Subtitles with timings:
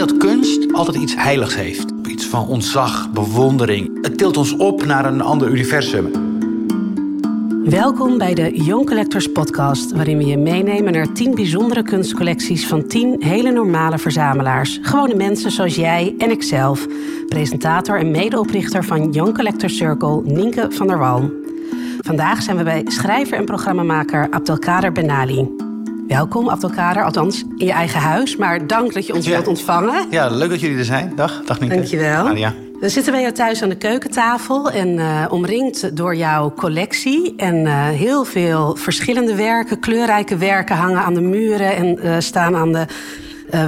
[0.00, 1.92] dat kunst altijd iets heiligs heeft.
[2.08, 3.98] Iets van ontzag, bewondering.
[4.02, 6.10] Het tilt ons op naar een ander universum.
[7.64, 12.86] Welkom bij de Young Collectors Podcast, waarin we je meenemen naar 10 bijzondere kunstcollecties van
[12.86, 14.78] 10 hele normale verzamelaars.
[14.82, 16.86] Gewone mensen zoals jij en ikzelf.
[17.28, 21.30] Presentator en medeoprichter van Young Collectors Circle, Nienke van der Wal.
[22.00, 25.59] Vandaag zijn we bij schrijver en programmamaker Abdelkader Benali.
[26.10, 28.36] Welkom, Abdelkader, althans in je eigen huis.
[28.36, 29.30] Maar dank dat je ons Ja.
[29.30, 30.06] wilt ontvangen.
[30.10, 31.12] Ja, leuk dat jullie er zijn.
[31.16, 31.74] Dag, dag Nienke.
[31.76, 32.26] Dankjewel.
[32.26, 32.54] Anja.
[32.80, 37.34] We zitten bij jou thuis aan de keukentafel en eh, omringd door jouw collectie.
[37.36, 42.56] En eh, heel veel verschillende werken, kleurrijke werken hangen aan de muren en eh, staan
[42.56, 42.84] aan de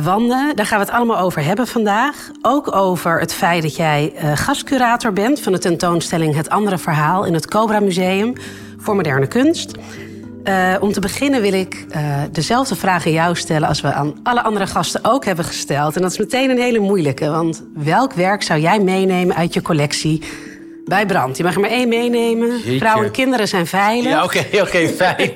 [0.02, 0.56] wanden.
[0.56, 2.30] Daar gaan we het allemaal over hebben vandaag.
[2.40, 7.34] Ook over het feit dat jij gastcurator bent van de tentoonstelling Het Andere Verhaal in
[7.34, 8.32] het Cobra Museum
[8.78, 9.74] voor Moderne Kunst.
[10.44, 14.14] Eh, om te beginnen wil ik eh, dezelfde vraag aan jou stellen als we aan
[14.22, 15.96] alle andere gasten ook hebben gesteld.
[15.96, 17.30] En dat is meteen een hele moeilijke.
[17.30, 20.22] Want welk werk zou jij meenemen uit je collectie
[20.84, 21.36] bij brand?
[21.36, 22.48] Je mag er maar één meenemen.
[22.56, 22.78] Jeetje.
[22.78, 24.10] Vrouwen en kinderen zijn veilig.
[24.10, 25.32] Ja, oké, oké, fijn.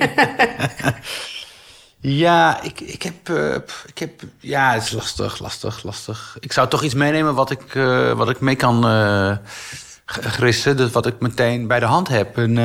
[2.00, 3.54] ja, ik, ik, heb, eh,
[3.86, 4.10] ik heb...
[4.40, 6.36] Ja, het is lastig, lastig, lastig.
[6.40, 7.72] Ik zou toch iets meenemen wat ik,
[8.16, 8.82] wat ik mee kan
[10.06, 10.76] g- gissen.
[10.76, 12.36] Dus wat ik meteen bij de hand heb.
[12.38, 12.58] En,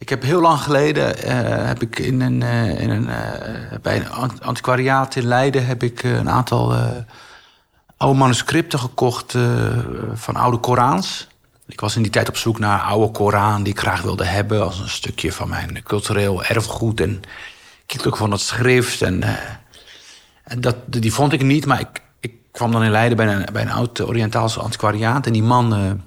[0.00, 1.22] ik heb heel lang geleden...
[1.22, 5.66] eh, heb ik in een, eh, in een, eh, bij een ant- antiquariaat in Leiden...
[5.66, 6.74] heb ik een aantal
[7.96, 9.36] oude manuscripten gekocht
[10.14, 11.28] van oude Korans.
[11.66, 14.64] Ik was in die tijd op zoek naar oude Koran die ik graag wilde hebben
[14.64, 17.00] als een stukje van mijn cultureel erfgoed.
[17.00, 17.20] En
[17.86, 19.02] ik ook van dat schrift.
[19.02, 19.22] En,
[20.44, 23.46] en dat, die vond ik niet, maar ik, ik kwam dan in Leiden bij een,
[23.52, 25.26] bij een oud Oriëntaals antiquariaat.
[25.26, 26.00] En die man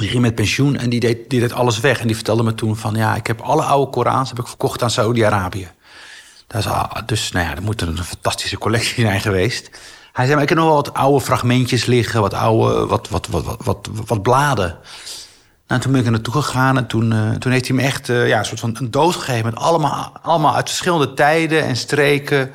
[0.00, 2.00] die ging met pensioen en die deed, die deed alles weg.
[2.00, 4.82] En die vertelde me toen van ja, ik heb alle oude Korans heb ik verkocht
[4.82, 5.68] aan Saudi-Arabië.
[6.66, 9.70] Al- dus nou ja, dat moet een fantastische collectie zijn geweest.
[10.12, 13.26] Hij zei, maar ik heb nog wel wat oude fragmentjes liggen, wat oude, wat, wat,
[13.26, 14.78] wat, wat, wat, wat bladen.
[15.66, 18.08] Nou, toen ben ik er naartoe gegaan en toen, eh, toen heeft hij me echt
[18.08, 19.44] eh, ja, een soort van een doos gegeven...
[19.44, 22.50] met allemaal, allemaal uit verschillende tijden en streken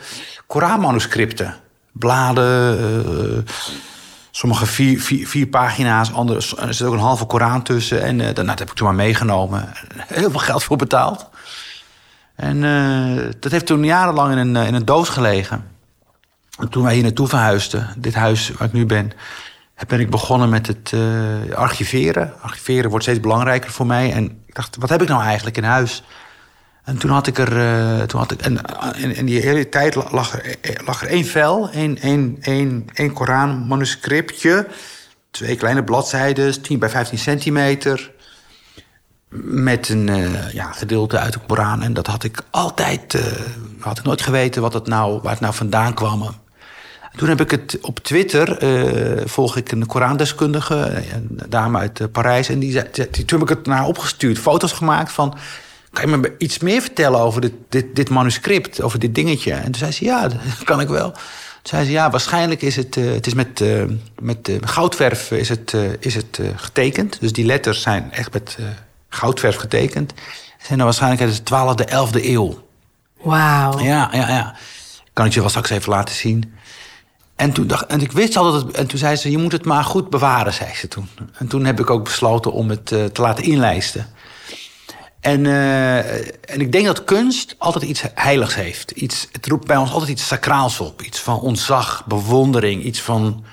[0.47, 1.56] Koranmanuscripten.
[1.91, 3.53] Bladen, eh,
[4.35, 8.01] sommige vier, vier, vier pagina's, andere, er zit ook een halve Koran tussen.
[8.01, 9.73] En eh, dat, heb ik toen maar meegenomen.
[9.97, 11.29] Heel veel geld voor betaald.
[12.35, 15.68] En eh, dat heeft toen jarenlang in een, eh, in een doos gelegen.
[16.59, 19.12] En toen wij hier naartoe verhuisden, dit huis waar ik nu ben,
[19.88, 20.94] ben ik begonnen met het
[21.53, 22.34] archiveren.
[22.41, 24.12] Archiveren wordt steeds belangrijker voor mij.
[24.13, 26.03] En ik dacht, wat heb ik nou eigenlijk in huis?
[26.85, 28.62] En toen had ik er, eh, toen had ik, en
[28.96, 32.88] in, in die hele tijd lag er, eh, lag er één vel, één, één, één,
[32.94, 34.68] één Koran-manuscriptje,
[35.31, 38.13] twee kleine bladzijden, 10 bij 15 centimeter
[39.44, 41.81] met een eh, ja, gedeelte uit de Koran.
[41.81, 43.22] En dat had ik altijd, eh,
[43.79, 46.22] had ik nooit geweten wat het nou, waar het nou vandaan kwam.
[46.22, 52.00] En toen heb ik het op Twitter, eh, volg ik een Korandeskundige, een dame uit
[52.00, 52.50] eh, Parijs.
[52.50, 55.38] En die, die, toen heb ik het naar opgestuurd, foto's gemaakt van...
[55.95, 59.53] Kan je me iets meer vertellen over dit, dit, dit manuscript, over dit dingetje?
[59.53, 61.11] En toen zei ze, ja, dat kan ik wel.
[61.11, 61.22] Toen
[61.61, 63.83] zei ze, ja, waarschijnlijk is het, eh, het is met, eh,
[64.19, 67.17] met eh, goudverf is het, is het getekend.
[67.19, 68.57] Dus die letters zijn echt met
[69.09, 70.13] goudverf getekend.
[70.57, 72.63] Zijn dan waarschijnlijk uit de 12e, 11e eeuw.
[73.22, 73.79] Wauw.
[73.79, 74.56] Ja, ja, ja.
[75.13, 76.53] Kan ik je wel straks even laten zien.
[77.35, 78.75] En toen, dacht, en ik wist al dat het.
[78.75, 81.09] En toen zei ze: Je moet het maar goed bewaren, zei ze toen.
[81.33, 84.14] En toen heb ik ook besloten om het te laten inlijsten.
[85.25, 88.91] En, eh, en ik denk dat kunst altijd iets heiligs heeft.
[88.91, 91.02] Iets, het roept bij ons altijd iets sacraals op.
[91.02, 92.84] Iets van ontzag, bewondering.
[92.84, 93.44] Iets van.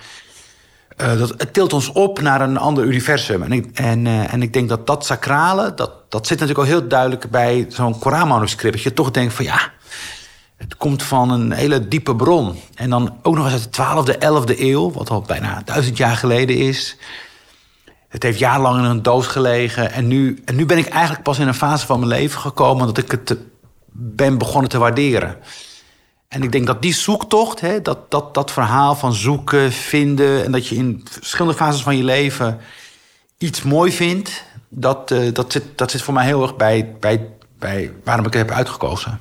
[0.96, 3.42] eh, dat, het tilt ons op naar een ander universum.
[3.42, 6.74] En ik, en, eh, en ik denk dat dat sacrale, dat, dat zit natuurlijk ook
[6.74, 8.74] heel duidelijk bij zo'n Koranmanuscript.
[8.74, 9.70] Dat je toch denkt van ja,
[10.56, 12.60] het komt van een hele diepe bron.
[12.74, 16.16] En dan ook nog eens uit de 12e, 11e eeuw, wat al bijna duizend jaar
[16.16, 16.96] geleden is.
[18.12, 19.92] Het heeft jarenlang in een doos gelegen.
[19.92, 22.86] En nu, en nu ben ik eigenlijk pas in een fase van mijn leven gekomen
[22.86, 23.36] dat ik het
[23.92, 25.36] ben begonnen te waarderen.
[26.28, 30.44] En ik denk dat die zoektocht, hè, dat, dat, dat verhaal van zoeken, vinden...
[30.44, 32.60] en dat je in verschillende fases van je leven
[33.38, 34.44] iets mooi vindt...
[34.68, 38.32] dat, eh, dat, zit, dat zit voor mij heel erg bij, bij, bij waarom ik
[38.32, 39.20] het heb uitgekozen.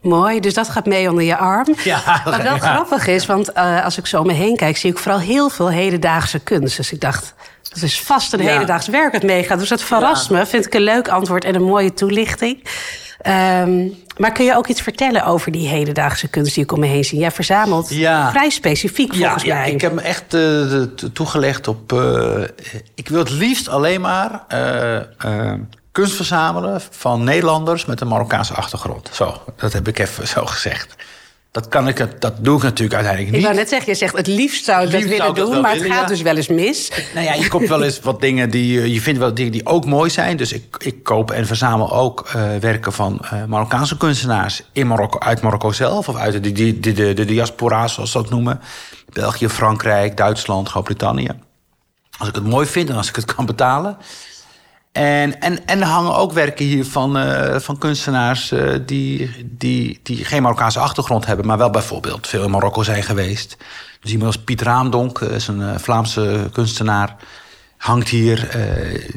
[0.00, 1.74] Mooi, dus dat gaat mee onder je arm.
[1.84, 2.58] Ja, Wat wel ja.
[2.58, 4.76] grappig is, want eh, als ik zo om me heen kijk...
[4.76, 6.76] zie ik vooral heel veel hedendaagse kunst.
[6.76, 7.34] Dus ik dacht,
[7.72, 8.50] dat is vast een Ja.
[8.50, 9.58] hedendaags werk dat meegaat.
[9.58, 12.64] Dus dat verrast me, vind ik een leuk antwoord en een mooie toelichting.
[13.20, 13.86] Ehm,
[14.16, 17.04] maar kun je ook iets vertellen over die hedendaagse kunst die ik om me heen
[17.04, 17.18] zie?
[17.18, 18.30] Jij verzamelt Ja.
[18.30, 19.70] vrij specifiek volgens ja, mij.
[19.72, 20.82] ik heb me echt eh,
[21.12, 21.92] toegelegd op.
[21.92, 22.42] eh,
[22.94, 25.52] ik wil het liefst alleen maar eh,
[25.92, 29.08] kunst verzamelen van Nederlanders met een Marokkaanse achtergrond.
[29.12, 30.94] Zo, dat heb ik even zo gezegd.
[31.52, 33.40] Dat, kan ik, dat doe ik natuurlijk uiteindelijk niet.
[33.40, 35.86] Ik wou net zeggen, je zegt het liefst zou ik dat willen doen, maar het
[35.86, 36.90] gaat dus wel eens mis.
[37.14, 39.86] Nou ja, je koopt wel eens wat dingen die je vindt wel dingen die ook
[39.86, 40.36] mooi zijn.
[40.36, 45.18] Dus ik, ik koop en verzamel ook uh, werken van uh, Marokkaanse kunstenaars in Marokko,
[45.18, 48.60] uit Marokko zelf of uit de, de, de, de, de diaspora, zoals ze dat noemen.
[49.12, 51.30] België, Frankrijk, Duitsland, Groot-Brittannië.
[52.18, 53.96] Als ik het mooi vind en als ik het kan betalen.
[54.92, 60.00] En, en, en er hangen ook werken hier van, uh, van kunstenaars uh, die, die,
[60.02, 63.56] die geen Marokkaanse achtergrond hebben, maar wel bijvoorbeeld veel in Marokko zijn geweest.
[64.00, 67.16] Dus iemand als Piet Raamdonk, is een Vlaamse kunstenaar,
[67.76, 68.48] hangt hier.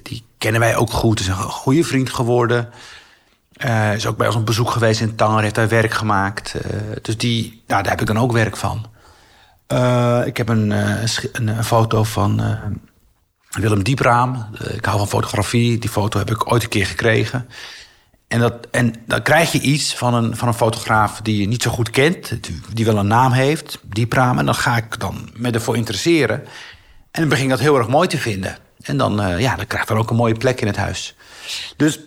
[0.03, 2.69] die kennen wij ook goed, is een goede vriend geworden.
[3.95, 6.55] is ook bij ons op bezoek geweest in Tanger, heeft daar werk gemaakt.
[7.01, 8.85] dus die, nou, daar heb ik dan ook werk van.
[10.25, 12.41] ik heb een, een, een foto van
[13.59, 14.47] Willem Diepraam.
[14.59, 15.77] Eh, ik hou van fotografie.
[15.77, 17.47] Die foto heb ik ooit een keer gekregen.
[18.27, 21.63] En, dat, en dan krijg je iets van een, van een fotograaf die je niet
[21.63, 22.31] zo goed kent.
[22.73, 24.39] Die wel een naam heeft, Diepraam.
[24.39, 26.43] En dan ga ik dan me ervoor interesseren.
[27.11, 28.57] En dan begin ik dat heel erg mooi te vinden.
[28.81, 31.15] En dan, uh, ja, dan krijgt er ook een mooie plek in het huis.
[31.77, 31.99] Dus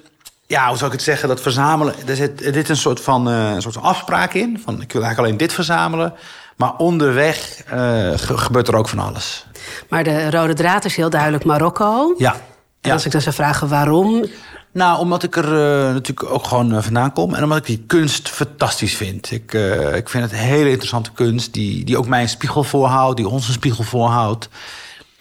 [0.47, 1.29] ja, hoe zou ik het zeggen?
[1.29, 4.61] Dat verzamelen, er zit, er een soort van, uh, een soort afspraak in.
[4.65, 6.15] Van, ik wil eigenlijk alleen dit verzamelen.
[6.57, 9.47] Maar onderweg uh, gebeurt er ook van alles.
[9.89, 12.15] Maar de rode draad is heel duidelijk Marokko.
[12.19, 12.37] Ja.
[12.81, 14.25] En als ik dan zou vragen waarom.
[14.73, 17.35] Nou, omdat ik er uh, natuurlijk ook gewoon uh, vandaan kom.
[17.35, 19.31] En omdat ik die kunst fantastisch vind.
[19.31, 19.53] Ik,
[19.95, 21.53] ik vind het een hele interessante kunst.
[21.53, 23.17] Die, die ook mij een spiegel voorhoudt.
[23.17, 24.49] Die ons een spiegel voorhoudt.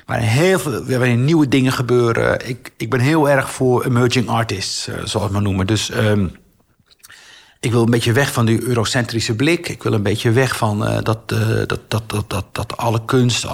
[0.05, 2.47] Waarin heel veel waarin nieuwe dingen gebeuren.
[2.47, 5.67] Ik, ik ben heel erg voor emerging artists, zoals we het noemen.
[5.67, 6.35] Dus um,
[7.59, 9.69] ik wil een beetje weg van die eurocentrische blik.
[9.69, 11.29] Ik wil een beetje weg van dat, dat,
[11.87, 13.45] dat, dat, dat, dat alle kunst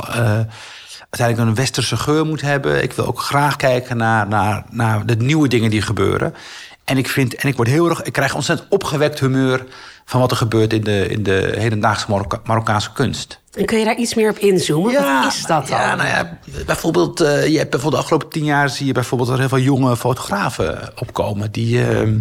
[1.11, 2.83] uiteindelijk een westerse geur moet hebben.
[2.83, 6.33] Ik wil ook graag kijken naar, naar, naar de nieuwe dingen die gebeuren.
[6.83, 9.65] En ik, vind, en ik, word heel erg, ik krijg ontzettend opgewekt humeur
[10.05, 13.39] van wat er gebeurt in de, in de hedendaagse Marokka Marokkaanse kunst.
[13.53, 14.91] En kun je daar iets meer op inzoomen?
[14.91, 15.79] Ja, wat is dat dan?
[15.79, 19.29] Ja, nou ja, bijvoorbeeld, uh, je hebt bijvoorbeeld de afgelopen tien jaar zie je bijvoorbeeld
[19.29, 21.77] er heel veel jonge fotografen opkomen die.
[21.77, 22.17] Uh,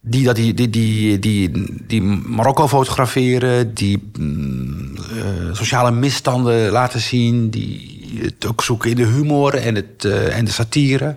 [0.00, 1.50] die, dat, die, die, die,
[1.86, 8.96] die, Marokko fotograferen, die mm, uh, sociale misstanden laten zien, die het ook zoeken in
[8.96, 11.16] de humor en, het, uh, en de satire.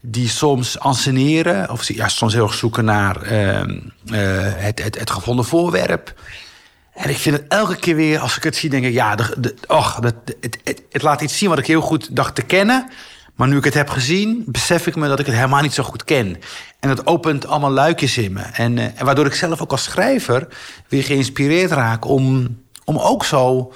[0.00, 3.60] Die soms anseneren, of ja, soms heel erg zoeken naar uh,
[4.56, 6.14] het, het, het gevonden voorwerp.
[6.94, 9.54] En ik vind het elke keer weer, als ik het zie, denk ik, ja, de,
[10.00, 12.88] het, het, het laat iets zien wat ik heel goed dacht te kennen.
[13.34, 15.82] Maar nu ik het heb gezien, besef ik me dat ik het helemaal niet zo
[15.82, 16.36] goed ken.
[16.80, 18.40] En dat opent allemaal luikjes in me.
[18.40, 20.48] En, uh, en waardoor ik zelf ook als schrijver
[20.88, 23.72] weer geïnspireerd raak om, om ook zo,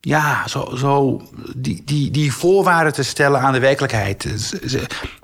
[0.00, 1.22] ja, zo, zo
[1.56, 4.24] die, die, die voorwaarden te stellen aan de werkelijkheid.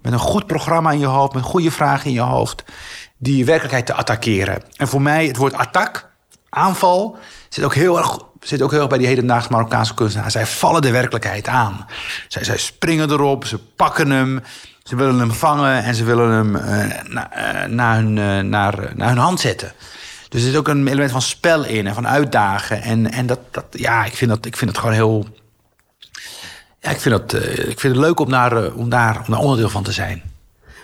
[0.02, 2.64] Met een goed programma in je hoofd, met goede vragen in je hoofd,
[3.16, 4.62] die werkelijkheid te attackeren.
[4.76, 6.10] En voor mij het woord attack,
[6.48, 7.16] aanval,
[7.48, 10.32] zit ook heel erg zit ook heel erg bij die hedendaagse Marokkaanse kunstenaars.
[10.32, 11.86] Zij vallen de werkelijkheid aan.
[12.28, 14.42] Zij, zij springen erop, ze pakken hem,
[14.82, 16.50] ze willen hem vangen en ze willen hem
[17.12, 17.30] na,
[17.64, 19.72] uh, naar, hun, uh, naar, naar hun hand zetten.
[20.28, 22.82] Dus er zit ook een element van spel in en van uitdagen.
[22.82, 25.26] En, en dat, dat, ja, ik vind, dat, ik vind het gewoon heel.
[26.80, 29.70] Ja, ik vind, dat, ik vind het leuk om daar, om, daar, om daar onderdeel
[29.70, 30.22] van te zijn.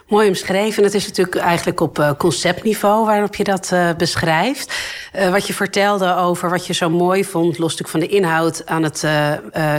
[0.09, 0.85] Mooi omschreven.
[0.85, 4.75] Het is natuurlijk eigenlijk op uh, conceptniveau waarop je dat uh, beschrijft.
[5.17, 8.83] Uh, wat je vertelde over wat je zo mooi vond, los van de inhoud aan
[8.83, 9.07] het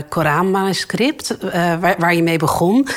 [0.09, 1.37] Koranmanuscript,
[1.79, 2.87] waar, waar, je mee begon.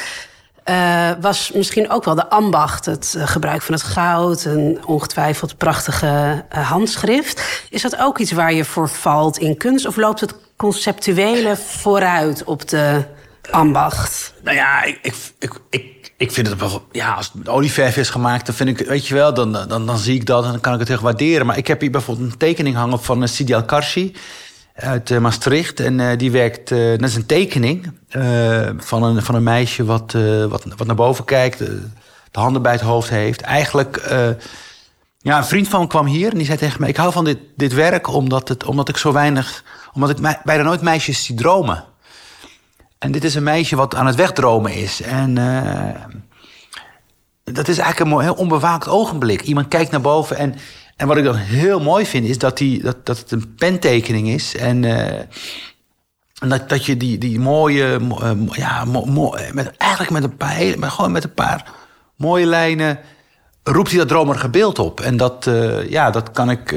[1.21, 7.67] was misschien ook wel de ambacht, het gebruik van het goud, een ongetwijfeld prachtige handschrift.
[7.71, 12.45] Is dat ook iets waar je voor valt in kunst, of loopt het conceptuele vooruit
[12.45, 13.05] op de
[13.51, 14.35] ambacht?
[14.43, 18.47] Nou ja, ik, ik, ik ik vind het wel, ja, als het olieverf is gemaakt,
[18.47, 20.73] dan vind ik, weet je wel, dan, dan, dan zie ik dat en dan kan
[20.73, 21.47] ik het heel waarderen.
[21.47, 24.15] Maar ik heb hier bijvoorbeeld een tekening hangen van uh, Sidi Al-Karshi
[24.75, 25.81] uit uh, Maastricht.
[25.81, 27.93] En uh, die werkt, uh, dat is een tekening
[28.79, 30.13] van, een, van een meisje wat,
[30.49, 33.41] wat, wat naar boven kijkt, de handen bij het hoofd heeft.
[33.41, 34.03] Eigenlijk,
[35.19, 37.25] ja, een vriend van me kwam hier en die zei tegen mij: Ik hou van
[37.25, 41.35] dit, dit werk omdat, het, omdat ik zo weinig, omdat ik bijna nooit meisjes zie
[41.35, 41.85] dromen.
[42.99, 45.03] En dit is een meisje wat aan het wegdromen is.
[45.03, 45.91] En uh,
[47.45, 49.43] dat is eigenlijk een heel onbewaakt ogenblik.
[49.43, 50.55] Iemand kijkt naar boven en,
[50.97, 52.27] en wat ik dan heel mooi vind...
[52.27, 54.57] is dat, die, dat, dat het een pentekening is.
[54.57, 55.19] En, uh,
[56.41, 57.99] en dat, dat je die, die mooie...
[58.23, 61.65] Uh, ja, mo, met, eigenlijk met een paar, met, gewoon met een paar
[62.17, 62.99] mooie lijnen...
[63.63, 65.01] roept hij dat dromerige beeld op.
[65.01, 65.51] En dat,
[65.89, 66.71] ja, dat kan ik...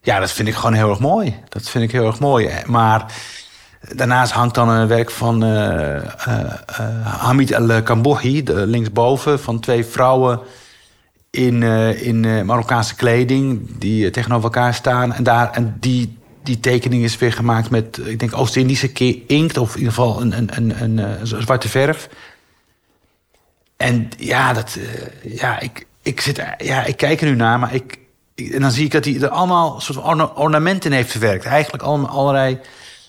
[0.00, 1.40] ja, dat vind ik gewoon heel erg mooi.
[1.48, 2.50] Dat vind ik heel erg mooi.
[2.66, 3.12] Maar
[3.92, 5.94] Daarnaast hangt dan een werk van uh,
[6.28, 6.46] uh,
[7.02, 10.40] Hamid El-Kambohi, linksboven, van twee vrouwen
[11.30, 11.62] in,
[12.02, 15.12] in Marokkaanse kleding die tegenover elkaar staan.
[15.12, 19.56] En, daar, en die, die tekening is weer gemaakt met, ik denk, Oost-Indische inkt...
[19.56, 22.08] of in ieder geval een, een, een, een, zwarte verf.
[23.76, 24.78] En ja, dat,
[25.22, 27.98] ja, ik, ik, zit, ja, ik kijk er nu naar, maar ik,
[28.34, 31.44] en dan zie ik dat hij er allemaal soort van ornamenten heeft verwerkt.
[31.44, 32.58] Eigenlijk allemaal allerlei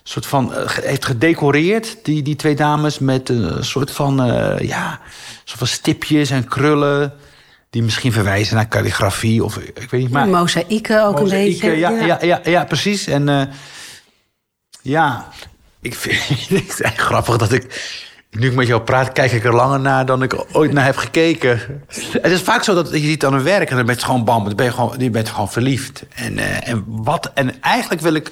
[0.08, 5.00] soort van heeft gedecoreerd, die, die twee dames, met een soort van, uh, ja,
[5.44, 7.14] soort van stipjes en krullen.
[7.70, 10.10] Die misschien verwijzen naar calligrafie of ik weet niet.
[10.10, 11.72] Maar, mozaïeken ook een beetje.
[11.72, 12.06] Ja, ja.
[12.06, 13.08] Ja, ja, ja, precies.
[13.08, 13.42] En uh,
[14.82, 15.28] ja,
[15.82, 17.94] ik vind het echt grappig dat ik.
[18.30, 20.98] Nu ik met jou praat, kijk ik er langer naar dan ik ooit naar heb
[20.98, 21.84] gekeken.
[22.12, 24.26] Het is vaak zo dat je ziet aan een werk en dan ben je gewoon
[24.26, 26.04] bam, dan ben je gewoon, je bent gewoon verliefd.
[26.16, 28.32] En, en wat, en eigenlijk wil ik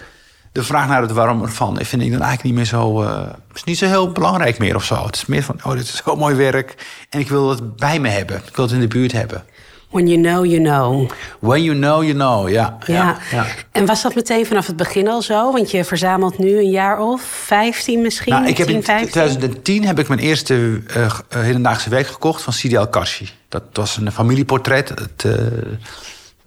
[0.53, 3.03] de vraag naar het waarom ervan vind ik dan eigenlijk niet meer zo.
[3.03, 3.21] Uh,
[3.53, 5.05] is niet zo heel belangrijk meer of zo.
[5.05, 6.75] Het is meer van: oh, dit is zo mooi werk.
[7.09, 8.41] En ik wil het bij me hebben.
[8.47, 9.43] Ik wil het in de buurt hebben.
[9.89, 11.11] When you know, you know.
[11.39, 12.77] When you know, you know, ja.
[12.85, 13.17] ja.
[13.31, 15.51] ja, En was dat meteen vanaf het begin al zo?
[15.51, 18.33] Want je verzamelt nu een jaar of 15 misschien?
[18.33, 22.75] Nou, ik heb in 2010 heb ik mijn eerste uh, hedendaagse werk gekocht van Sidi
[22.75, 23.29] El Kashi.
[23.49, 24.89] Dat was een familieportret.
[24.89, 25.33] Het, uh,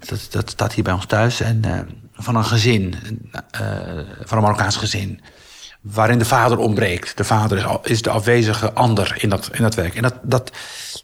[0.08, 1.40] dat, dat staat hier bij ons thuis.
[1.40, 1.64] En
[2.16, 2.94] van een gezin,
[3.60, 3.70] uh,
[4.24, 5.20] van een Marokkaans gezin.
[5.80, 7.16] Waarin de vader ontbreekt.
[7.16, 9.94] De vader is, is de afwezige ander in dat, in dat werk.
[9.94, 10.52] En dat, dat,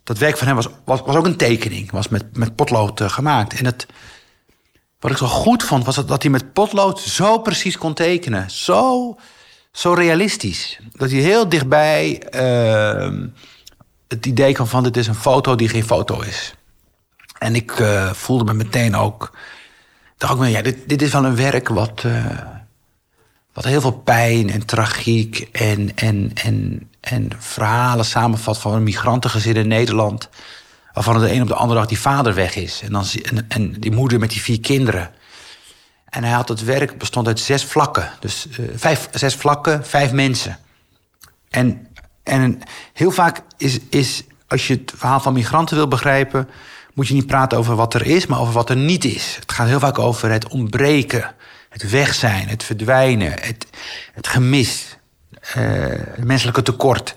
[0.05, 1.91] dat werk van hem was, was, was ook een tekening.
[1.91, 3.59] Was met, met potlood uh, gemaakt.
[3.59, 3.87] En het,
[5.01, 8.51] wat ik zo goed vond, was dat, dat hij met potlood zo precies kon tekenen.
[8.51, 9.17] Zo,
[9.73, 10.79] zo realistisch.
[10.93, 13.21] Dat hij heel dichtbij uh,
[14.09, 14.83] het idee kan van...
[14.83, 16.55] dit is een foto die geen foto is.
[17.39, 19.33] En ik uh, voelde me meteen ook
[20.23, 22.39] dacht ook, ja, dit, dit is wel een werk wat, uh,
[23.53, 29.57] wat heel veel pijn en tragiek en, en, en, en verhalen samenvat van een migrantengezin
[29.57, 30.29] in Nederland.
[30.93, 32.81] Waarvan de een op de andere dag die vader weg is.
[32.83, 35.11] En, dan, en, en die moeder met die vier kinderen.
[36.09, 38.11] En hij had het werk bestond uit zes vlakken.
[38.21, 40.59] Dus uh, vijf, zes vlakken, vijf mensen.
[41.51, 41.87] En,
[42.23, 42.61] en
[42.93, 46.49] heel vaak is, is, als je het verhaal van migranten wil begrijpen
[46.95, 49.37] moet je niet praten over wat er is, maar over wat er niet is.
[49.41, 51.35] Het gaat heel vaak over het ontbreken,
[51.69, 53.67] het weg zijn, het verdwijnen, het,
[54.13, 54.97] het gemis,
[55.33, 55.63] uh,
[56.15, 57.15] het menselijke tekort.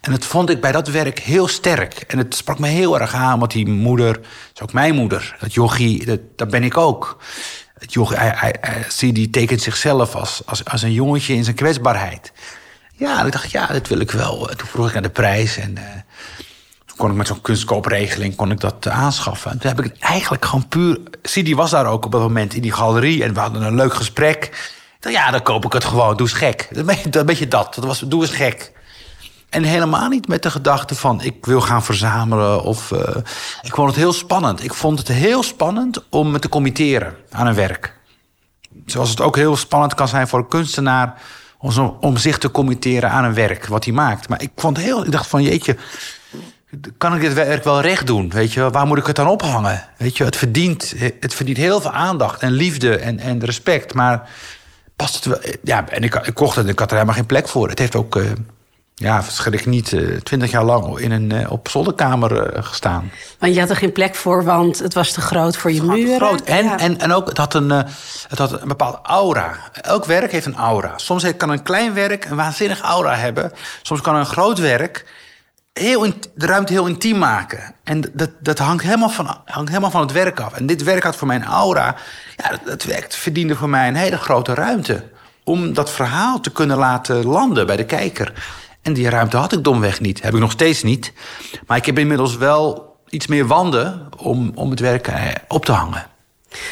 [0.00, 1.94] En dat vond ik bij dat werk heel sterk.
[1.94, 4.20] En het sprak me heel erg aan, want die moeder
[4.54, 5.36] is ook mijn moeder.
[5.40, 7.18] Dat jochie, dat, dat ben ik ook.
[7.78, 12.32] Het jochie, hij, die tekent zichzelf als, als, als een jongetje in zijn kwetsbaarheid.
[12.92, 14.50] Ja, ik dacht, ja, dat wil ik wel.
[14.56, 15.74] Toen vroeg ik naar de prijs en...
[15.78, 15.84] Uh,
[16.98, 19.50] kon ik met zo'n kunstkoopregeling kon ik dat uh, aanschaffen.
[19.50, 21.00] En toen heb ik het eigenlijk gewoon puur...
[21.22, 23.94] Sidi was daar ook op dat moment in die galerie en we hadden een leuk
[23.94, 24.70] gesprek.
[25.00, 26.68] Dacht, ja, dan koop ik het gewoon, doe eens gek.
[26.70, 28.72] Een beetje, dat, dat was, doe eens gek.
[29.48, 32.62] En helemaal niet met de gedachte van ik wil gaan verzamelen.
[32.62, 33.00] Of, uh,
[33.62, 34.64] ik vond het heel spannend.
[34.64, 37.96] Ik vond het heel spannend om me te committeren aan een werk.
[38.86, 41.22] Zoals het ook heel spannend kan zijn voor een kunstenaar
[41.58, 44.28] om, om zich te committeren aan een werk wat hij maakt.
[44.28, 45.76] Maar ik vond heel, ik dacht van jeetje,
[46.98, 48.30] kan ik dit werk wel recht doen?
[48.30, 49.84] Weet je, waar moet ik het dan ophangen?
[49.96, 53.94] Weet je, het verdient, het verdient heel veel aandacht en liefde en, en respect.
[53.94, 54.28] Maar
[54.96, 55.38] past het wel?
[55.62, 57.68] Ja, en ik, ik kocht het en ik had er helemaal geen plek voor.
[57.68, 58.30] Het heeft ook, uh,
[58.94, 63.10] ja, verschrik niet, uh, twintig jaar lang in een, uh, op zolderkamer gestaan.
[63.38, 66.16] Want je had er geen plek voor, want het was te groot voor je muren.
[66.16, 66.40] Groot.
[66.40, 66.78] En, ja.
[66.78, 67.70] en, en ook, het had, een,
[68.28, 69.56] het had een bepaalde aura.
[69.72, 70.92] Elk werk heeft een aura.
[70.98, 73.52] Soms kan een klein werk een waanzinnig aura hebben.
[73.82, 75.04] Soms kan een groot werk
[75.72, 77.74] de ruimte heel intiem maken.
[77.84, 80.52] En dat, dat hangt, helemaal van, hangt helemaal van het werk af.
[80.52, 81.96] En dit werk had voor mijn aura...
[82.36, 85.04] Ja, dat, dat werkt, verdiende voor mij een hele grote ruimte.
[85.44, 88.32] Om dat verhaal te kunnen laten landen bij de kijker.
[88.82, 90.22] En die ruimte had ik domweg niet.
[90.22, 91.12] Heb ik nog steeds niet.
[91.66, 95.72] Maar ik heb inmiddels wel iets meer wanden om, om het werk eh, op te
[95.72, 96.06] hangen.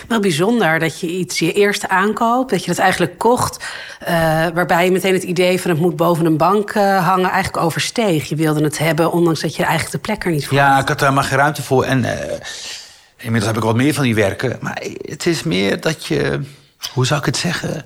[0.09, 3.65] Wel bijzonder dat je iets je eerste aankoopt, dat je dat eigenlijk kocht,
[4.03, 4.09] uh,
[4.55, 8.29] waarbij je meteen het idee van het moet boven een bank uh, hangen eigenlijk oversteeg.
[8.29, 10.89] Je wilde het hebben, ondanks dat je eigenlijk de plek er niet voor Ja, ik
[10.89, 11.85] had daar maar geen ruimte voor.
[11.85, 12.11] En uh,
[13.17, 14.59] inmiddels heb ik wat meer van die werken.
[14.61, 16.41] Maar het is meer dat je,
[16.93, 17.85] hoe zou ik het zeggen?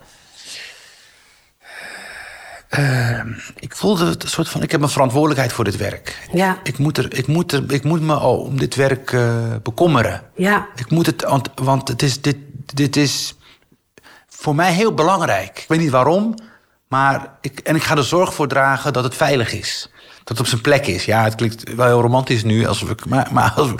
[2.78, 3.20] Uh,
[3.58, 6.28] ik voelde het een soort van, ik heb een verantwoordelijkheid voor dit werk.
[6.32, 6.58] Ja.
[6.62, 10.22] Ik moet, er, ik moet, er, ik moet me oh, om dit werk uh, bekommeren.
[10.34, 10.68] Ja.
[10.74, 12.36] Ik moet het, want, want het is, dit,
[12.74, 13.34] dit is
[14.28, 15.58] voor mij heel belangrijk.
[15.58, 16.34] Ik weet niet waarom,
[16.88, 19.90] maar ik, en ik ga er zorg voor dragen dat het veilig is.
[20.18, 21.04] Dat het op zijn plek is.
[21.04, 23.72] Ja, het klinkt wel heel romantisch nu, alsof ik, maar, maar, als,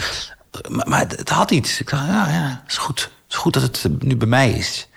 [0.69, 1.81] maar, maar het had iets.
[1.81, 3.01] Ik dacht, ja, ja, is goed.
[3.01, 4.89] Het is goed dat het nu bij mij is.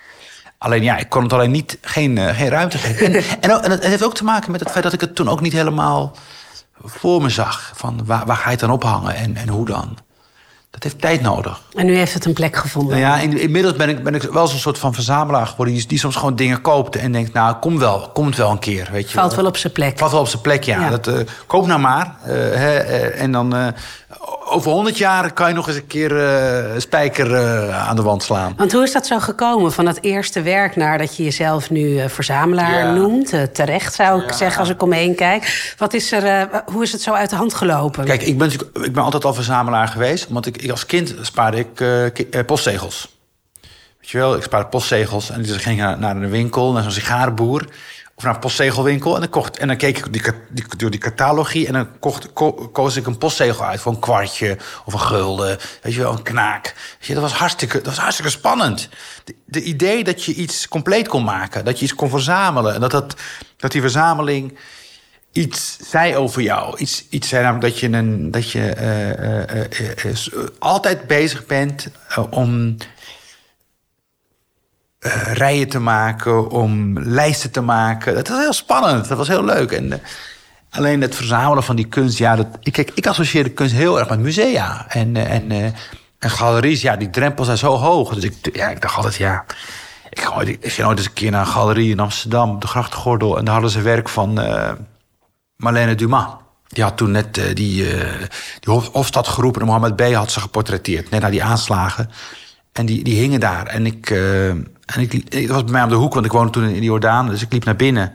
[0.64, 3.06] Alleen ja, ik kon het alleen niet, geen, uh, geen ruimte geven.
[3.06, 3.14] En,
[3.50, 5.40] en, en, het heeft ook te maken met het feit dat ik het toen ook
[5.40, 6.16] niet helemaal
[6.82, 7.72] voor me zag.
[7.74, 9.98] Van waar, waar ga je het dan ophangen en, en hoe dan?
[10.74, 11.60] Dat heeft tijd nodig.
[11.74, 12.98] En nu heeft het een plek gevonden.
[12.98, 15.74] Nou ja, in, inmiddels ben ik, ben ik wel zo'n soort van verzamelaar geworden...
[15.74, 17.32] Die, die soms gewoon dingen koopt en denkt...
[17.32, 19.98] nou, kom wel, komt wel een keer, weet je Valt wel op zijn plek.
[19.98, 20.90] Valt wel op zijn plek, ja.
[20.90, 21.14] Dat, uh,
[21.46, 22.16] koop nou maar.
[22.26, 23.74] Uh, hè, uh, en dan
[24.48, 27.38] over honderd jaar kan je nog eens een keer een spijker
[27.72, 28.54] aan de wand slaan.
[28.56, 29.72] Want hoe is dat zo gekomen?
[29.72, 32.92] Van dat eerste werk naar dat je jezelf nu verzamelaar ja.
[32.92, 33.54] noemt.
[33.54, 34.36] terecht, zou ik ja.
[34.36, 35.74] zeggen, als ik omheen kijk.
[35.78, 38.04] Wat is er, hoe is het zo uit de hand gelopen?
[38.04, 38.50] Kijk, ik ben,
[38.82, 40.26] ik ben altijd al verzamelaar geweest.
[40.28, 41.58] Want ik, als kind spaarde
[42.12, 43.08] ik postzegels.
[44.04, 45.30] Weet je wel, ik spaarde postzegels.
[45.30, 47.68] En dus ging naar, naar een winkel, naar zo'n sigarenboer
[48.14, 49.14] of naar een postzegelwinkel.
[49.14, 52.52] En dan, kocht, en dan keek ik die, door die catalogie en dan kocht, ko,
[52.52, 55.58] koos ik een postzegel uit voor een kwartje of een gulden.
[55.82, 56.74] Weet je wel, een knaak.
[56.98, 58.88] Weet je, dat, was hartstikke, dat was hartstikke spannend.
[59.44, 62.74] De, idee dat je iets compleet kon maken, dat je iets kon verzamelen.
[62.74, 63.14] En dat, dat,
[63.56, 64.58] dat die verzameling
[65.34, 66.78] iets zei over jou.
[66.78, 71.88] Iets, iets zei namelijk dat je, een, dat je uh, uh, uh, altijd bezig bent
[72.30, 72.76] om
[75.32, 78.14] rijen te maken, om lijsten te maken.
[78.14, 79.72] Dat was heel spannend, dat was heel leuk.
[79.72, 80.00] En
[80.70, 84.08] alleen het verzamelen van die kunst, ja, dat, kijk, ik associeer de kunst heel erg
[84.08, 84.86] met musea.
[84.88, 85.50] En, en,
[86.18, 88.14] en galeries, ja, die drempels zijn zo hoog.
[88.14, 89.44] Dus ik, ja, ik dacht altijd, ja.
[90.10, 90.20] Ik,
[90.60, 93.38] ging ooit eens een keer naar een galerie in Amsterdam, de Grachtgordel.
[93.38, 94.38] En daar hadden ze werk van
[95.64, 96.26] Marlene Dumas.
[96.68, 97.86] Die had toen net die, die
[98.92, 100.02] Hofstad geroepen en Mohammed B.
[100.02, 101.10] had ze geportretteerd.
[101.10, 102.10] Net na die aanslagen.
[102.72, 103.66] En die, die hingen daar.
[103.66, 106.64] En ik, en ik, het was bij mij om de hoek, want ik woonde toen
[106.64, 107.28] in de Jordaan.
[107.28, 108.12] Dus ik liep naar binnen.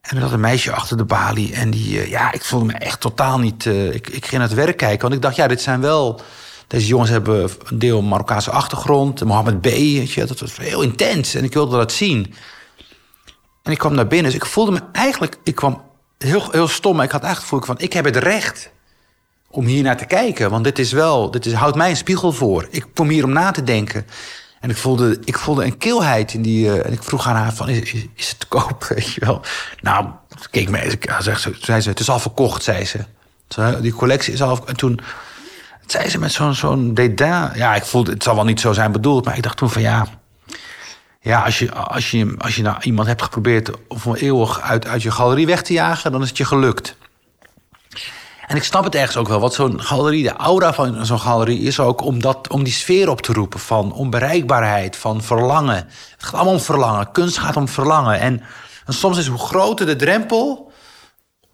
[0.00, 1.54] En er zat een meisje achter de balie.
[1.54, 3.64] En die, uh, ja, ik voelde me echt totaal niet...
[3.64, 6.20] Uh, ik, ik ging naar het werk kijken, want ik dacht, ja, dit zijn wel...
[6.66, 9.24] Deze jongens hebben een deel Marokkaanse achtergrond.
[9.24, 11.34] Mohammed B, je, dat was heel intens.
[11.34, 12.34] En ik wilde dat zien.
[13.62, 15.36] En ik kwam naar binnen, dus ik voelde me eigenlijk...
[15.42, 15.82] Ik kwam
[16.18, 17.78] heel, heel stom, ik had eigenlijk voel ik van...
[17.78, 18.70] ik heb het recht
[19.54, 20.50] om hier naar te kijken.
[20.50, 22.66] Want dit is wel, dit is, houdt mij een spiegel voor.
[22.70, 24.06] Ik kom hier om na te denken.
[24.60, 26.66] En ik voelde, ik voelde een kilheid in die.
[26.66, 28.84] Uh, en ik vroeg aan haar: van, is, is, het te koop?
[28.94, 29.40] Weet je wel.
[29.80, 30.06] Nou,
[30.50, 32.98] keek me ze, zei ze: Het is al verkocht, zei ze.
[33.80, 34.66] Die collectie is al.
[34.66, 35.00] En toen
[35.86, 37.50] zei ze met zo'n zo'n dédain.
[37.54, 39.24] Ja, ik voelde, het zal wel niet zo zijn bedoeld.
[39.24, 40.06] Maar ik dacht toen van ja.
[41.24, 45.02] Ja, als je, als je, als je nou iemand hebt geprobeerd voor eeuwig uit, uit
[45.02, 46.96] je galerie weg te jagen, dan is het je gelukt.
[48.46, 49.40] En ik snap het ergens ook wel.
[49.40, 53.08] Wat zo'n galerie, de aura van zo'n galerie is ook om, dat, om die sfeer
[53.08, 55.76] op te roepen van onbereikbaarheid, van verlangen.
[55.76, 57.12] Het gaat allemaal om verlangen.
[57.12, 58.20] Kunst gaat om verlangen.
[58.20, 58.42] En,
[58.86, 60.72] en soms is hoe groter de drempel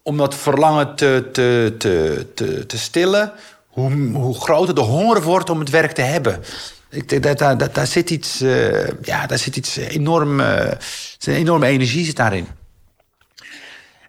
[0.03, 3.33] om dat verlangen te, te, te, te, te stillen,
[3.69, 6.43] hoe, hoe groter de honger wordt om het werk te hebben.
[6.91, 10.71] Ik denk dat daar, dat, zit iets, uh, ja, daar zit iets enorm, uh,
[11.21, 12.47] een enorme energie zit daarin.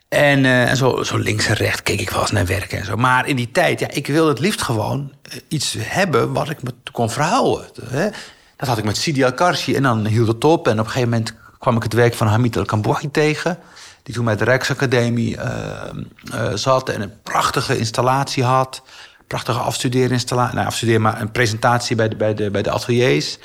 [0.09, 2.95] En, en zo, zo, links en rechts keek ik wel eens naar werken en zo.
[2.95, 6.63] Maar in die tijd, ja, ik wilde het liefst gewoon eh, iets hebben wat ik
[6.63, 7.67] me kon verhouden.
[8.55, 10.67] Dat had ik met Sidi Al-Karshi en dan hield het op.
[10.67, 13.57] En op een gegeven moment kwam ik het werk van Hamid El-Kambouhi tegen.
[14.03, 15.37] Die toen bij de Rijksacademie
[16.53, 18.81] zat en een prachtige installatie had.
[19.31, 20.55] Prachtige afstudeerinstallatie.
[20.55, 23.37] Nou, afstudeer maar een presentatie bij de, bij de, bij de ateliers.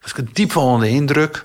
[0.00, 1.44] Was ik diep van de indruk.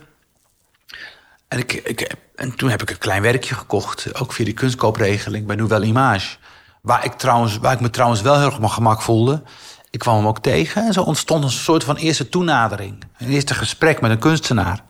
[1.47, 5.45] En, ik, ik, en toen heb ik een klein werkje gekocht, ook via die kunstkoopregeling
[5.45, 6.35] bij Nouvelle Image.
[6.81, 9.43] Waar ik, trouwens, waar ik me trouwens wel heel erg mijn gemak voelde.
[9.89, 13.03] Ik kwam hem ook tegen en zo ontstond een soort van eerste toenadering.
[13.17, 14.83] Een eerste gesprek met een kunstenaar.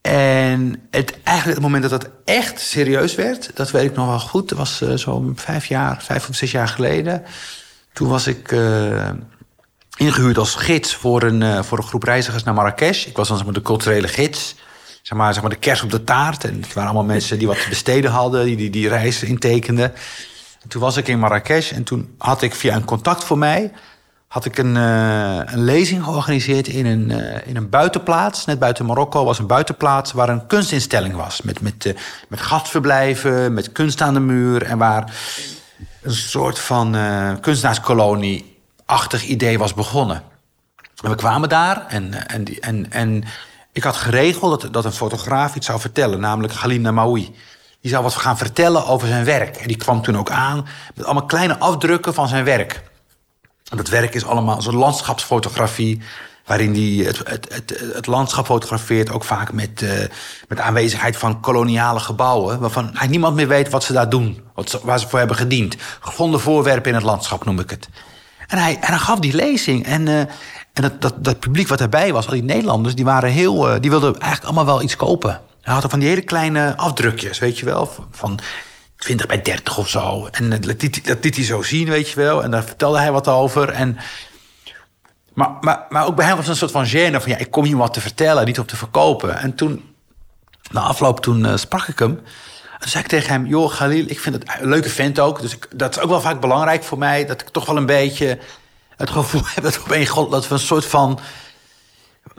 [0.00, 4.20] En het, eigenlijk het moment dat het echt serieus werd, dat weet ik nog wel
[4.20, 4.48] goed.
[4.48, 7.24] Dat was uh, zo'n vijf jaar, vijf of zes jaar geleden.
[7.92, 9.10] Toen was ik uh,
[9.96, 13.06] ingehuurd als gids voor een, uh, voor een groep reizigers naar Marrakesh.
[13.06, 14.54] Ik was dan zeg maar, de culturele gids
[15.02, 16.44] zeg maar, zeg maar de kers op de taart.
[16.44, 19.92] En het waren allemaal mensen die wat te besteden hadden, die die, die reis intekenden.
[20.62, 23.72] En toen was ik in Marrakesh en toen had ik via een contact voor mij...
[24.28, 27.10] had ik een, uh, een lezing georganiseerd in een,
[27.46, 28.44] in een buitenplaats.
[28.44, 31.42] Net buiten Marokko was een buitenplaats waar een kunstinstelling was.
[31.42, 31.94] Met, met,
[32.28, 34.62] met gastverblijven, met kunst aan de muur...
[34.62, 35.12] en waar
[36.02, 36.92] een soort van
[37.40, 40.22] kunstenaarskolonie-achtig idee was begonnen.
[41.02, 43.24] En we kwamen daar en, en, die, en, en
[43.72, 47.34] ik had geregeld dat, dat een fotograaf iets zou vertellen, namelijk Halim Namaoui.
[47.80, 49.56] Die zou wat gaan vertellen over zijn werk.
[49.56, 52.82] En die kwam toen ook aan met allemaal kleine afdrukken van zijn werk.
[53.70, 56.02] En dat werk is allemaal zo'n landschapsfotografie
[56.52, 59.90] waarin hij het, het, het, landschap fotografeert, ook vaak met, uh,
[60.48, 64.70] met aanwezigheid van koloniale gebouwen, waarvan hij niemand meer weet wat ze daar doen, wat
[64.70, 65.76] ze, waar ze voor hebben gediend.
[66.00, 67.88] Gevonden voorwerpen in het landschap noem ik het.
[68.46, 69.86] En hij, en hij gaf die lezing.
[69.86, 70.28] En, uh, en
[70.72, 73.68] dat, dat, dat publiek wat erbij was, al die Nederlanders, die waren heel.
[73.68, 75.40] Uh, die wilden eigenlijk allemaal wel iets kopen.
[75.60, 78.38] Hij had van die hele kleine afdrukjes, weet je wel, van
[78.96, 80.28] 20 bij 30 of zo.
[80.30, 82.42] En dat liet, dat hij zo zien, weet je wel.
[82.42, 83.68] En daar vertelde hij wat over.
[83.68, 83.98] En
[85.34, 87.30] Maar, maar, maar ook bij hem was een soort van gêne van...
[87.30, 89.38] ja, ik kom hier wat te vertellen, niet om te verkopen.
[89.38, 89.94] En toen,
[90.70, 92.10] na afloop, toen eh, sprak ik hem.
[92.72, 93.46] En toen zei ik tegen hem...
[93.46, 95.40] joh, Khalil, ik vind het een leuke vent ook.
[95.40, 97.26] Dus dat is ook wel vaak belangrijk voor mij...
[97.26, 98.38] dat ik toch wel een beetje
[98.96, 99.64] het gevoel heb...
[99.64, 101.20] dat, op een dat we een soort van...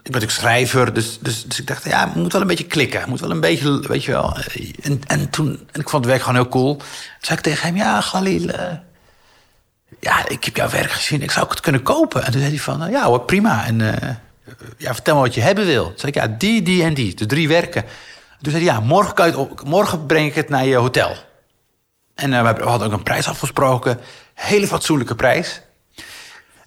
[0.04, 1.86] Ik ben ook schrijver, dus, dus, dus ik dacht...
[1.86, 3.10] ja, moet wel een beetje klikken.
[3.10, 4.38] Moet wel een beetje, weet je wel.
[4.82, 5.48] En, en toen...
[5.72, 6.76] En ik vond het werk gewoon heel cool.
[6.76, 6.86] Toen
[7.20, 7.76] zei ik tegen hem...
[7.76, 8.50] ja, Khalil...
[8.50, 8.72] Uh,
[10.00, 12.24] ja, ik heb jouw werk gezien, ik zou het kunnen kopen.
[12.24, 13.66] En toen zei hij van, ja hoor, prima.
[13.66, 13.94] En uh,
[14.78, 15.84] ja, vertel me wat je hebben wil.
[15.86, 17.84] Toen zei ik, ja, die, die en die, de drie werken.
[18.42, 21.16] Toen zei hij, ja, morgen, kan je morgen breng ik het naar je hotel.
[22.16, 24.00] En uh, we hadden ook een prijs afgesproken.
[24.34, 25.62] Hele fatsoenlijke prijs.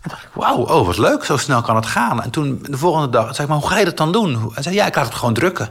[0.03, 2.23] En dacht ik, wauw, oh, wat leuk, zo snel kan het gaan.
[2.23, 4.51] En toen, de volgende dag, zei ik, maar hoe ga je dat dan doen?
[4.55, 5.71] Hij zei, ja, ik laat het gewoon drukken.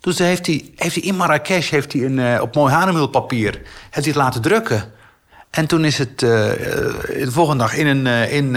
[0.00, 3.52] Dus heeft hij, heeft hij in Marrakesh heeft hij een, op mooi hanemulpapier
[3.90, 4.92] heeft hij het laten drukken.
[5.52, 8.56] En toen is het uh, de volgende dag in een, uh, in,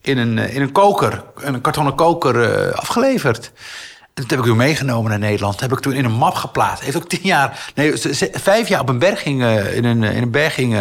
[0.00, 3.52] in, een, in een koker, een kartonnen koker, afgeleverd.
[4.00, 5.52] En dat heb ik toen meegenomen naar Nederland.
[5.52, 6.84] Dat heb ik toen in een map geplaatst.
[6.84, 7.92] Heeft ook tien jaar, nee,
[8.32, 10.74] vijf jaar op een berging, in een, in een berging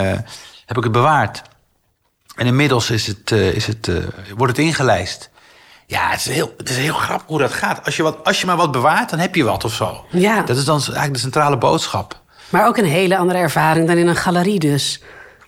[0.66, 1.42] heb ik het bewaard.
[2.36, 3.92] En inmiddels is het, is het,
[4.36, 5.30] wordt het ingelijst.
[5.88, 7.86] Ja, het is, heel, het is heel grappig hoe dat gaat.
[7.86, 10.06] Als je, wat, als je maar wat bewaart, dan heb je wat of zo.
[10.10, 10.42] Ja.
[10.42, 12.22] Dat is dan eigenlijk de centrale boodschap.
[12.50, 15.02] Maar ook een hele andere ervaring dan in een galerie dus.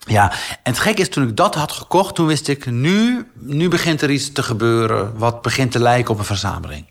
[0.07, 3.67] Ja, en het gek is, toen ik dat had gekocht, toen wist ik, nu, nu
[3.67, 6.85] begint er iets te gebeuren wat begint te lijken op een verzameling.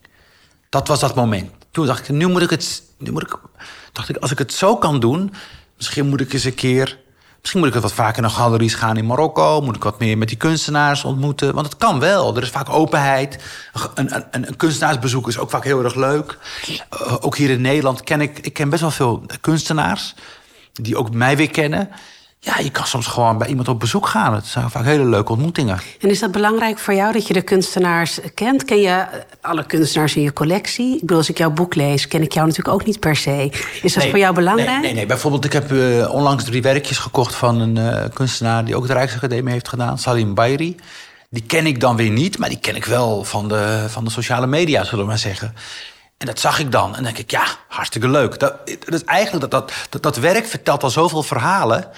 [0.68, 1.50] Dat was dat moment.
[1.70, 3.38] Toen dacht ik, nu moet ik het, nu moet ik,
[3.92, 5.32] dacht ik, als ik het zo kan doen,
[5.76, 6.98] misschien moet ik eens een keer,
[7.40, 10.28] misschien moet ik wat vaker naar galeries gaan in Marokko, moet ik wat meer met
[10.28, 12.36] die kunstenaars ontmoeten, want het kan wel.
[12.36, 13.42] Er is vaak openheid.
[13.94, 16.38] Een, een, een kunstenaarsbezoek is ook vaak heel erg leuk.
[16.68, 20.14] Uh, ook hier in Nederland ken ik, ik ken best wel veel kunstenaars
[20.72, 21.90] die ook mij weer kennen.
[22.46, 24.34] Ja, je kan soms gewoon bij iemand op bezoek gaan.
[24.34, 25.78] Het zijn vaak hele leuke ontmoetingen.
[26.00, 28.64] En is dat belangrijk voor jou dat je de kunstenaars kent?
[28.64, 29.06] Ken je
[29.40, 30.94] alle kunstenaars in je collectie?
[30.94, 33.50] Ik bedoel, als ik jouw boek lees, ken ik jou natuurlijk ook niet per se.
[33.82, 34.70] Is dat nee, voor jou belangrijk?
[34.70, 35.06] Nee, nee, nee.
[35.06, 38.92] bijvoorbeeld, ik heb uh, onlangs drie werkjes gekocht van een uh, kunstenaar die ook de
[38.92, 40.76] Rijksacademie heeft gedaan, Salim Bayri.
[41.30, 44.10] Die ken ik dan weer niet, maar die ken ik wel van de, van de
[44.10, 45.54] sociale media, zullen we maar zeggen.
[46.18, 46.86] En dat zag ik dan.
[46.86, 48.38] En dan denk ik, ja, hartstikke leuk.
[48.38, 48.54] Dat,
[48.84, 51.88] dat is eigenlijk dat, dat, dat, dat werk vertelt al zoveel verhalen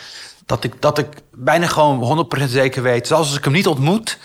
[0.48, 3.06] dat ik, dat ik bijna gewoon 100% zeker weet...
[3.06, 4.18] zelfs als ik hem niet ontmoet,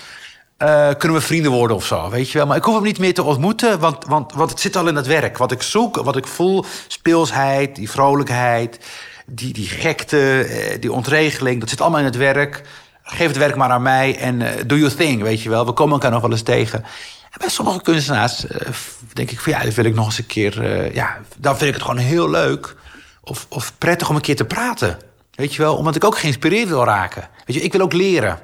[0.57, 2.09] uh, kunnen we vrienden worden of zo.
[2.09, 2.47] Weet je wel?
[2.47, 4.95] Maar ik hoef hem niet meer te ontmoeten, want, want, want het zit al in
[4.95, 5.38] het werk.
[5.38, 8.79] Wat ik zoek, wat ik voel, speelsheid, die vrolijkheid...
[9.25, 10.47] die, die gekte,
[10.79, 12.62] die ontregeling, dat zit allemaal in het werk.
[13.03, 15.65] Geef het werk maar aan mij en uh, do your thing, weet je wel.
[15.65, 16.83] We komen elkaar nog wel eens tegen.
[17.31, 18.45] En bij sommige kunstenaars
[19.13, 19.53] denk ik van...
[19.53, 20.93] ja, dat wil ik nog eens een keer...
[20.93, 22.75] ja, dan vind ik het gewoon heel leuk
[23.23, 24.97] of, of prettig om een keer te praten...
[25.35, 27.29] Weet je wel, omdat ik ook geïnspireerd wil raken.
[27.45, 28.39] Weet je, ik wil ook leren.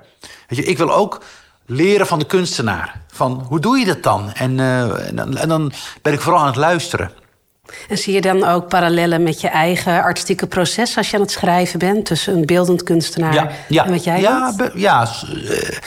[0.48, 1.22] Weet je, ik wil ook
[1.66, 3.02] leren van de kunstenaar.
[3.12, 4.34] Van hoe doe je dat dan?
[4.34, 5.72] En, uh, en, dan, en dan
[6.02, 7.12] ben ik vooral aan het luisteren.
[7.90, 11.32] En zie je dan ook parallellen met je eigen artistieke proces als je aan het
[11.32, 12.06] schrijven bent?
[12.06, 14.72] Tussen een beeldend kunstenaar ja, ja, en wat jij ja, doet?
[14.76, 15.78] Ja, uh,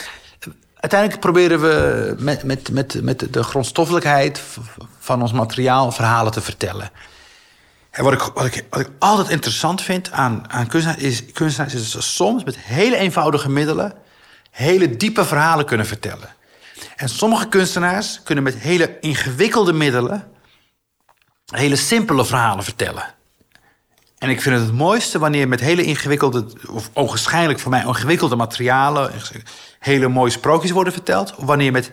[0.75, 4.41] uiteindelijk proberen we met, met, met, met de grondstoffelijkheid
[4.99, 6.89] van ons materiaal verhalen te vertellen.
[7.93, 12.03] En wat ik, wat, ik, altijd interessant vind aan, aan kunstenaars is, kunstenaars is dat
[12.03, 13.93] ze soms met hele eenvoudige middelen
[14.51, 16.35] hele diepe verhalen kunnen vertellen.
[16.95, 20.31] En sommige kunstenaars kunnen met hele ingewikkelde middelen
[21.45, 23.13] hele simpele verhalen vertellen.
[24.17, 28.35] En ik vind het het mooiste wanneer met hele ingewikkelde, of onwaarschijnlijk voor mij ingewikkelde
[28.35, 29.11] materialen,
[29.79, 31.35] hele mooie sprookjes worden verteld.
[31.35, 31.91] Of wanneer met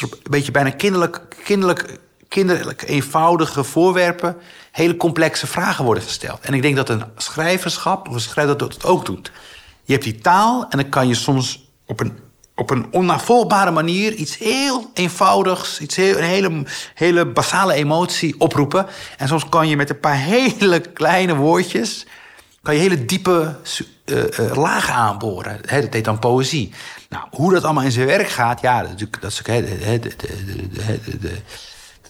[0.00, 4.36] een beetje bijna kinderlijk, kinderlijk, kinderlijk eenvoudige voorwerpen
[4.72, 6.40] hele complexe vragen worden gesteld.
[6.40, 9.32] En ik denk dat een schrijverschap of een schrijver dat ook doet.
[9.84, 12.18] Je hebt die taal en dan kan je soms op een,
[12.54, 16.62] op een onnavolgbare manier iets heel eenvoudigs, iets heel, een hele,
[16.94, 18.86] hele basale emotie oproepen.
[19.16, 22.06] En soms kan je met een paar hele kleine woordjes
[22.66, 23.56] kan je hele diepe
[24.04, 25.60] uh, lagen aanboren.
[25.66, 26.72] He, dat heet dan poëzie.
[27.08, 29.46] Nou, hoe dat allemaal in zijn werk gaat, ja, dat, dat is ook.
[29.46, 31.36] De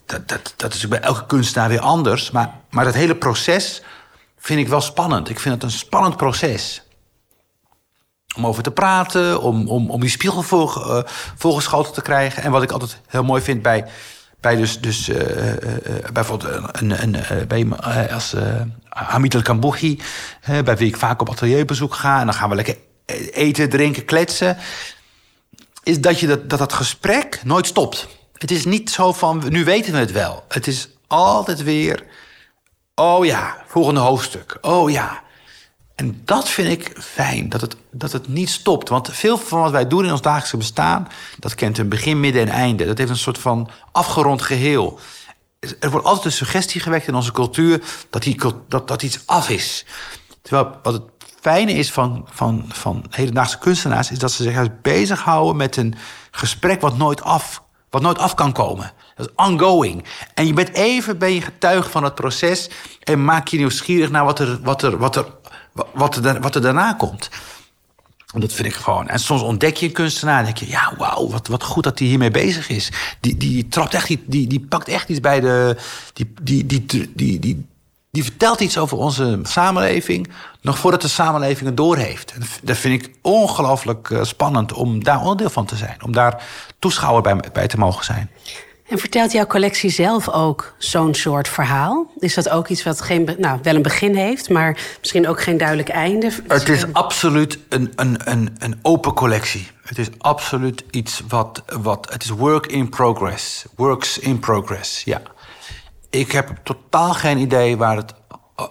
[0.07, 2.31] dat, dat, dat is bij elke kunstenaar weer anders.
[2.31, 3.83] Maar, maar dat hele proces
[4.38, 5.29] vind ik wel spannend.
[5.29, 6.83] Ik vind het een spannend proces.
[8.37, 12.42] Om over te praten, om, om, om die spiegel voor, uh, voorgeschoten te krijgen.
[12.42, 13.87] En wat ik altijd heel mooi vind bij,
[14.40, 15.55] bij dus, dus uh, uh,
[16.12, 17.66] bijvoorbeeld een, een, bij,
[18.12, 18.35] als
[18.88, 19.57] Hamid El
[20.64, 22.21] bij wie ik vaak op atelierbezoek ga.
[22.21, 22.77] En dan gaan we lekker
[23.33, 24.57] eten, drinken, kletsen.
[25.83, 28.09] Is dat je dat, dat, dat gesprek nooit stopt.
[28.38, 30.44] Het is niet zo van, nu weten we het wel.
[30.49, 32.05] Het is altijd weer,
[32.94, 34.59] oh ja, volgende hoofdstuk.
[34.61, 35.25] Oh ja.
[35.94, 38.88] En dat vind ik fijn, dat het, dat het niet stopt.
[38.88, 41.09] Want veel van wat wij doen in ons dagelijkse bestaan...
[41.38, 42.87] dat kent een begin, midden en einde.
[42.87, 44.99] Dat heeft een soort van afgerond geheel.
[45.81, 47.83] Er wordt altijd een suggestie gewekt in onze cultuur...
[48.11, 49.85] dat, die, dat, dat iets af is.
[50.42, 51.03] Terwijl wat het
[51.40, 54.11] fijne is van, van, van hedendaagse kunstenaars...
[54.11, 55.94] is dat ze zich juist bezighouden met een
[56.31, 57.62] gesprek wat nooit af,
[57.96, 58.92] wat nooit af kan komen.
[59.14, 60.04] Dat is ongoing.
[60.35, 62.70] En je bent even ben je getuige van het proces...
[63.02, 65.26] en maak je nieuwsgierig naar wat er, wat er, wat er
[65.92, 67.28] wat er, wat er daarna komt.
[68.35, 69.09] En dat vind ik gewoon.
[69.09, 70.68] En soms ontdek je een kunstenaar en denk je...
[70.68, 72.92] ja, wauw, wat, wat goed dat hij hiermee bezig is.
[73.20, 75.76] Die, die trapt echt, die, die, die pakt echt iets bij de...
[76.12, 77.66] Die, die, die, die, die,
[78.16, 80.29] die, vertelt iets over onze samenleving...
[80.61, 82.33] nog voordat de samenleving het doorheeft.
[82.33, 85.96] En dat vind ik ongelooflijk eh, spannend om daar onderdeel van te zijn.
[86.05, 86.42] Om daar
[86.79, 88.31] toeschouwer bij, bij te mogen zijn.
[88.88, 92.11] En vertelt jouw collectie zelf ook zo'n soort verhaal?
[92.18, 95.57] Is dat ook iets wat geen, nou, wel een begin heeft, maar misschien ook geen
[95.57, 96.31] duidelijk einde?
[96.48, 99.68] Het is absoluut een, een, een, een open collectie.
[99.83, 102.09] Het is absoluut iets wat, wat.
[102.12, 103.64] Het is work in progress.
[103.76, 105.22] Works in progress, ja.
[106.16, 108.14] Ik heb totaal geen idee waar, het,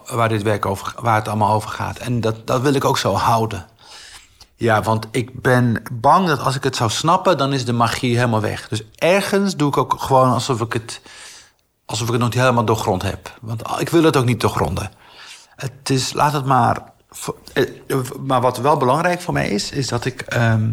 [0.06, 1.98] waar dit werk over, waar het allemaal over gaat.
[1.98, 3.66] En dat, dat wil ik ook zo houden.
[4.56, 8.16] Ja, want ik ben bang dat als ik het zou snappen, dan is de magie
[8.16, 8.68] helemaal weg.
[8.68, 11.00] Dus ergens doe ik ook gewoon alsof ik het,
[11.84, 13.38] alsof ik het nog niet helemaal doorgrond heb.
[13.40, 14.90] Want ik wil het ook niet doorgronden.
[15.56, 16.82] Het is, laat het maar.
[17.52, 17.64] Eh,
[18.20, 20.72] maar wat wel belangrijk voor mij is, is dat ik ehm,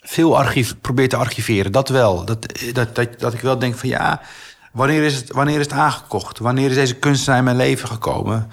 [0.00, 1.72] veel archief probeer te archiveren.
[1.72, 2.24] Dat wel.
[2.24, 4.20] Dat, dat, dat, dat ik wel denk van ja,
[4.72, 6.38] wanneer is, het, wanneer is het aangekocht?
[6.38, 8.50] Wanneer is deze kunstenaar in mijn leven gekomen?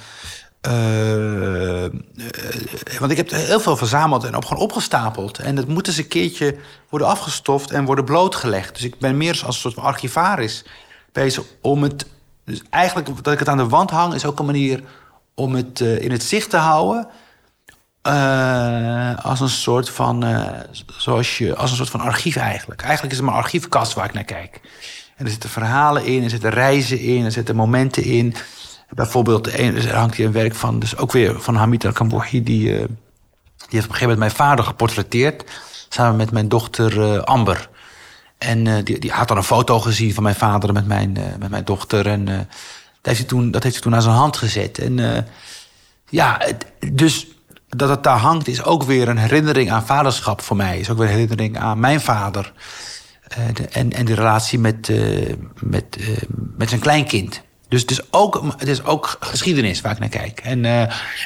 [0.68, 1.86] Uh,
[3.00, 5.40] want ik heb heel veel verzameld en op, gewoon opgestapeld.
[5.40, 6.58] En dat moet eens een keertje
[6.90, 8.74] worden afgestoft en worden blootgelegd.
[8.74, 10.66] Dus ik ben meer als een soort archivaris
[11.12, 12.06] bezig om het.
[12.46, 14.84] Dus eigenlijk dat ik het aan de wand hang, is ook een manier
[15.36, 17.08] om het in het zicht te houden.
[19.22, 20.26] Als een soort van.
[20.98, 22.82] zoals je, als een soort van archief eigenlijk.
[22.82, 24.62] Eigenlijk is het mijn archiefkast waar ik naar kijk.
[25.20, 28.36] En er zitten verhalen in, er zitten reizen in, er zitten momenten in.
[28.90, 32.78] Bijvoorbeeld, er hangt hier een werk van, dus ook weer van Hamid El-Kambouhi, die, uh,
[32.78, 32.88] die heeft
[33.60, 35.44] op een gegeven moment mijn vader geportretteerd,
[35.90, 37.70] samen met mijn dochter uh, Amber.
[38.38, 41.50] En uh, die, die had dan een foto gezien van mijn vader met mijn, met
[41.50, 42.08] mijn dochter.
[42.08, 42.36] En dat,
[43.02, 44.78] heeft hij toen, dat heeft hij toen aan zijn hand gezet.
[44.78, 45.26] En
[46.10, 46.42] ja,
[46.94, 47.28] dus
[47.70, 50.80] dat het daar hangt is ook weer een herinnering aan vaderschap voor mij.
[50.80, 52.54] Is ook weer een herinnering aan mijn vader.
[53.54, 54.92] De, en, en de relatie met,
[55.60, 55.98] met,
[56.58, 57.42] met zijn kleinkind.
[57.70, 60.40] Dus het is, ook, het is ook geschiedenis waar ik naar kijk.
[60.40, 60.82] En, uh,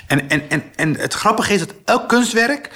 [0.08, 2.70] en, en, en, en het grappige is dat elk kunstwerk.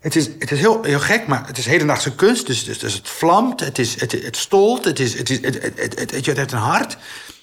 [0.00, 2.46] Het is, het is heel, heel gek, maar het is hedendaagse kunst.
[2.46, 5.62] Dus, dus, dus het vlamt, het, is, het, het stolt, het, is, het, is, het,
[5.62, 6.96] het, het, het, heeft een hart.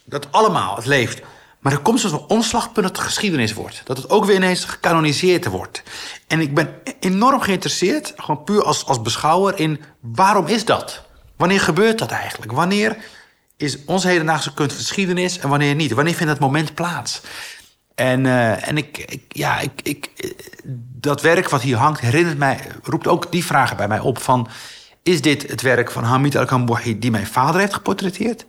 [0.05, 1.21] Dat allemaal, het leeft.
[1.59, 3.81] Maar er komt zo'n omslagpunt dat het geschiedenis wordt.
[3.83, 5.83] Dat het ook weer ineens gecanoniseerd wordt.
[6.27, 6.69] En ik ben
[6.99, 11.05] enorm geïnteresseerd, gewoon puur als, als beschouwer, in waarom is dat?
[11.37, 12.51] Wanneer gebeurt dat eigenlijk?
[12.51, 12.97] Wanneer
[13.57, 15.91] is onze hedendaagse kunst geschiedenis en wanneer niet?
[15.91, 17.21] Wanneer vindt dat moment plaats?
[17.95, 20.09] En, uh, en ik, ik, ja, ik, ik,
[20.99, 24.47] dat werk wat hier hangt herinnert mij, roept ook die vragen bij mij op van...
[25.03, 28.45] is dit het werk van Hamid al-Kambouhi die mijn vader heeft geportretteerd?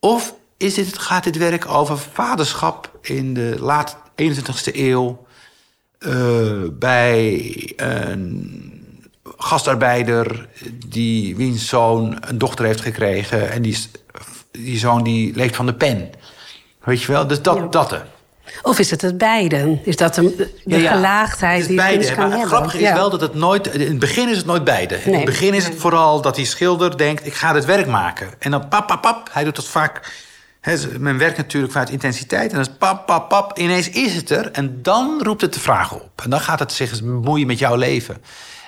[0.00, 5.26] Of is dit, gaat dit werk over vaderschap in de laat 21ste eeuw...
[5.98, 8.73] Uh, bij een
[9.36, 10.48] gastarbeider
[10.86, 13.50] die wiens zoon een dochter heeft gekregen.
[13.50, 13.78] En die,
[14.50, 16.10] die zoon die leeft van de pen.
[16.84, 17.26] Weet je wel?
[17.26, 17.66] Dus dat, ja.
[17.66, 18.02] dat
[18.62, 19.78] Of is het het beide?
[19.84, 23.20] Is dat de, de ja, gelaagdheid die beide, kan maar Het grappige is wel dat
[23.20, 23.66] het nooit...
[23.66, 24.94] In het begin is het nooit beide.
[24.94, 25.04] Nee.
[25.04, 27.26] In het begin is het vooral dat die schilder denkt...
[27.26, 28.28] ik ga dit werk maken.
[28.38, 29.28] En dan pap, pap, pap.
[29.32, 30.22] Hij doet dat vaak...
[30.60, 32.50] He, men werkt natuurlijk vanuit intensiteit.
[32.50, 33.58] En dan is pap, pap, pap.
[33.58, 34.50] Ineens is het er.
[34.50, 36.22] En dan roept het de vraag op.
[36.22, 38.22] En dan gaat het zich bemoeien met jouw leven.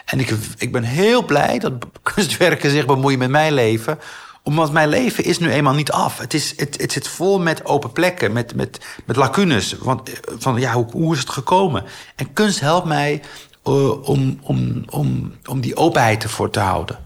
[0.06, 1.72] En ik, ik ben heel blij dat
[2.14, 3.98] kunstwerken zich bemoeien met mijn leven
[4.46, 6.18] omdat mijn leven is nu eenmaal niet af.
[6.18, 9.72] Het, is, het, het zit vol met open plekken, met, met, met lacunes.
[9.72, 11.84] Want, van, ja, hoe, hoe is het gekomen?
[12.16, 13.22] En kunst helpt mij
[13.64, 16.98] uh, om, om, om, om die openheid ervoor te houden.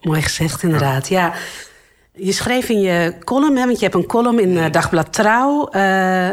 [0.00, 1.08] Mooi gezegd, inderdaad.
[1.08, 1.34] Ja,
[2.18, 5.68] je schreef in je column, hè, want je hebt een column in uh, Dagblad Trouw.
[5.72, 6.28] Uh,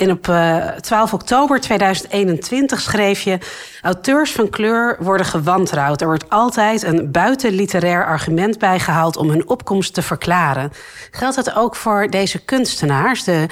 [0.00, 3.38] en op uh, 12 oktober 2021 schreef je...
[3.82, 6.00] auteurs van kleur worden gewantrouwd.
[6.00, 9.16] Er wordt altijd een buitenliterair argument bijgehaald...
[9.16, 10.72] om hun opkomst te verklaren.
[11.10, 13.24] Geldt dat ook voor deze kunstenaars?
[13.24, 13.46] De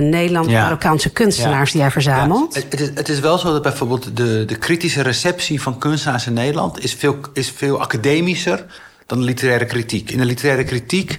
[0.00, 1.14] Nederland-Marokkaanse ja.
[1.14, 2.54] kunstenaars die jij verzamelt?
[2.54, 2.60] Ja.
[2.60, 6.32] Het, is, het is wel zo dat bijvoorbeeld de, de kritische receptie van kunstenaars in
[6.32, 6.84] Nederland...
[6.84, 8.64] is veel, is veel academischer
[9.06, 10.10] dan de literaire kritiek.
[10.10, 11.18] In de literaire kritiek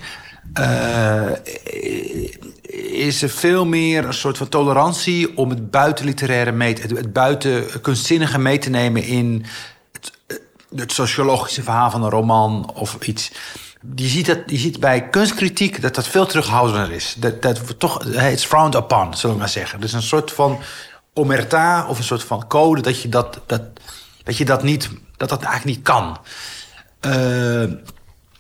[0.60, 1.32] uh,
[3.04, 7.82] is er veel meer een soort van tolerantie om het buitenliteraire mee te, het buiten
[7.82, 9.46] kunstzinnige mee te nemen in
[9.92, 10.12] het,
[10.76, 13.32] het sociologische verhaal van een roman of iets.
[13.96, 17.16] Je ziet, dat, je ziet bij kunstkritiek dat dat veel terughoudender is.
[17.18, 19.80] Dat, dat toch, it's frowned upon, zullen we maar zeggen.
[19.80, 20.60] Dus een soort van
[21.14, 23.62] omerta of een soort van code dat je dat, dat,
[24.24, 26.18] dat, je dat, niet, dat, dat eigenlijk niet kan.
[27.06, 27.64] Uh,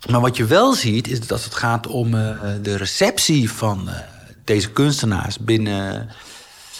[0.09, 2.29] maar wat je wel ziet, is dat als het gaat om uh,
[2.61, 3.95] de receptie van uh,
[4.43, 6.09] deze kunstenaars binnen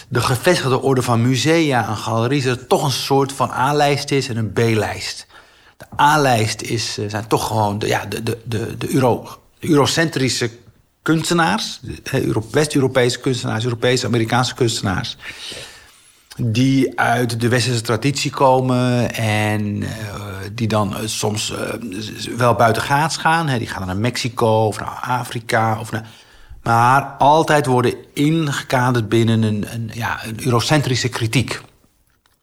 [0.08, 4.28] de gevestigde orde van musea en galeries, dat er toch een soort van A-lijst is
[4.28, 5.26] en een B-lijst.
[5.76, 10.50] De A-lijst is, zijn toch gewoon de, ja, de, de, de, de, Euro, eurocentrische
[11.02, 11.80] kunstenaars,
[12.50, 15.16] West-Europese kunstenaars, Europese, Amerikaanse kunstenaars
[16.36, 19.88] die uit de westerse traditie komen en uh,
[20.52, 23.48] die dan uh, soms uh, wel buiten gaats gaan.
[23.48, 23.58] Hè.
[23.58, 25.80] Die gaan naar Mexico of naar Afrika.
[25.80, 26.08] Of naar,
[26.62, 31.60] maar altijd worden ingekaderd binnen een, een, ja, een eurocentrische kritiek.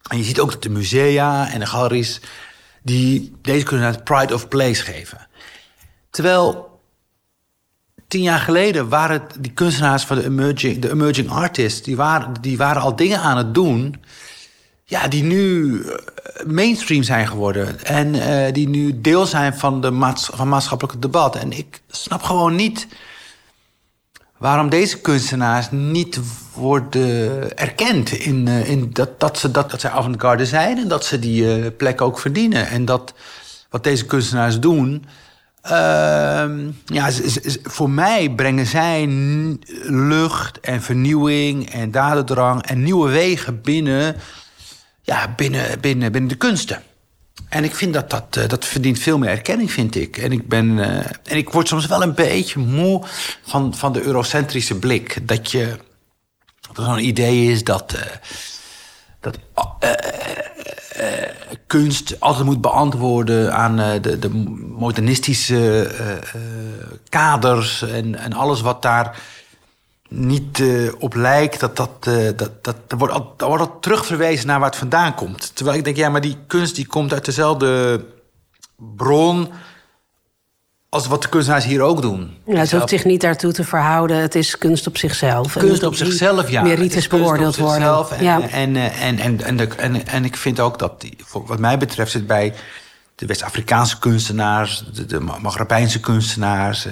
[0.07, 2.21] En je ziet ook dat de musea en de galeries...
[2.81, 5.27] die deze kunnen het pride of place geven.
[6.09, 6.72] Terwijl
[8.13, 12.57] tien jaar geleden waren die kunstenaars van de emerging, de emerging artists, die waren, die
[12.57, 13.95] waren al dingen aan het doen.
[14.83, 17.85] Ja, die nu eh, mainstream zijn geworden.
[17.85, 21.35] En uh, die nu deel zijn van de maatschappelijke debat.
[21.35, 22.87] En ik snap gewoon niet
[24.37, 26.19] waarom deze kunstenaars niet
[26.53, 31.05] worden erkend in, uh, in dat, dat, ze, dat, dat zij avant-garde zijn en dat
[31.05, 32.67] ze die plek ook verdienen.
[32.67, 33.13] En dat
[33.69, 35.05] wat deze kunstenaars doen,
[36.85, 37.09] ja,
[37.63, 39.07] voor mij brengen zij
[39.83, 44.15] lucht en vernieuwing en dadendrang en nieuwe wegen binnen,
[45.01, 46.83] ja, binnen, binnen, binnen de kunsten.
[47.49, 50.17] En ik vind dat dat, uh, dat verdient veel meer erkenning, vind ik.
[50.17, 53.03] En ik, ben, uh, en ik word soms wel een beetje moe
[53.45, 55.27] van, van de eurocentrische blik.
[55.27, 55.77] Dat je.
[56.61, 57.93] Dat er zo'n idee is dat.
[57.95, 58.01] Uh,
[59.19, 59.37] dat
[61.67, 64.29] kunst altijd moet beantwoorden aan uh, de, de,
[64.77, 66.41] modernistische uh,
[67.09, 69.19] kaders en, en, alles wat daar
[70.09, 70.63] niet
[70.99, 72.03] op lijkt, dat, dat,
[72.35, 75.55] dat, dat, wordt al, dat wordt terugverwezen naar waar het vandaan komt.
[75.55, 78.03] Terwijl ik denk, ja, maar die kunst die komt uit dezelfde
[78.77, 79.49] bron
[80.93, 82.37] als wat de kunstenaars hier ook doen.
[82.45, 84.17] Ja, het hoeft zich niet daartoe te verhouden.
[84.17, 85.53] Het is kunst op zichzelf.
[85.57, 86.61] Kunst op zichzelf, ja.
[86.61, 88.05] Merites beoordeeld worden.
[88.09, 88.41] En, ja.
[88.41, 92.27] en, en, en, en, en, en, ik vind ook dat, die, wat mij betreft, zit
[92.27, 92.53] bij
[93.15, 96.85] de West-Afrikaanse kunstenaars, de, de Maghrebijnse kunstenaars.
[96.85, 96.91] Uh,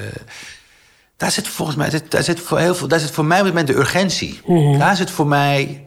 [1.18, 3.54] daar zit volgens mij, daar zit voor heel veel, daar zit voor mij op het
[3.54, 4.42] moment de urgentie.
[4.46, 4.80] -hmm.
[4.80, 5.86] Daar zit voor mij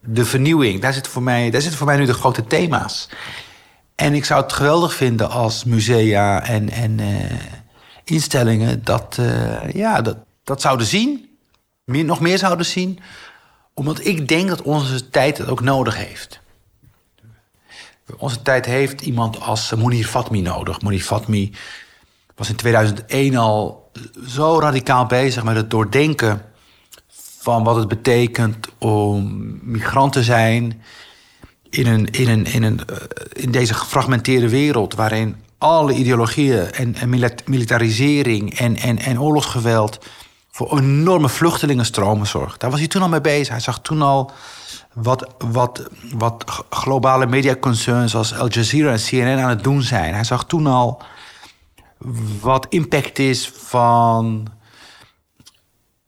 [0.00, 0.80] de vernieuwing.
[0.80, 3.08] Daar zit voor mij, daar zitten voor mij nu de grote thema's.
[3.96, 7.32] En ik zou het geweldig vinden als musea en, en uh,
[8.04, 11.38] instellingen dat, uh, ja, dat, dat zouden zien.
[11.84, 12.98] Meer, nog meer zouden zien.
[13.74, 16.40] Omdat ik denk dat onze tijd het ook nodig heeft.
[18.16, 20.80] Onze tijd heeft iemand als Monir Fatmi nodig.
[20.80, 21.52] Monir Fatmi
[22.34, 23.90] was in 2001 al
[24.26, 26.42] zo radicaal bezig met het doordenken
[27.38, 30.82] van wat het betekent om migrant te zijn
[31.76, 32.96] in, een, in, een, in, een, uh,
[33.32, 37.08] in deze gefragmenteerde wereld waarin alle ideologieën en, en
[37.44, 39.98] militarisering en, en, en oorlogsgeweld
[40.50, 42.60] voor enorme vluchtelingenstromen zorgt.
[42.60, 43.48] Daar was hij toen al mee bezig.
[43.48, 44.30] Hij zag toen al
[44.92, 50.14] wat, wat, wat globale mediaconcerns als Al Jazeera en CNN aan het doen zijn.
[50.14, 51.02] Hij zag toen al
[52.40, 54.46] wat impact is van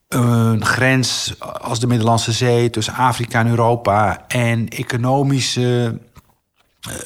[0.09, 5.99] een grens als de Middellandse Zee tussen Afrika en Europa en economische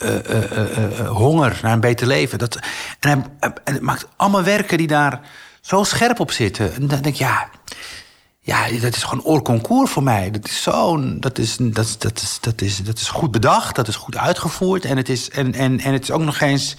[0.03, 2.39] uh, uh, uh, honger naar een beter leven.
[2.39, 2.59] Dat,
[3.01, 5.21] en hij, maakt allemaal werken die daar
[5.61, 6.75] zo scherp op zitten.
[6.75, 7.49] En dan denk ik, ja,
[8.41, 10.31] ja, dat is gewoon oorconcours voor mij.
[10.31, 13.89] Dat is zo, dat is, dat, dat, is, dat, is, dat is goed bedacht, dat
[13.89, 14.85] is goed uitgevoerd.
[14.85, 16.77] En het is, en, en, en het is ook nog eens,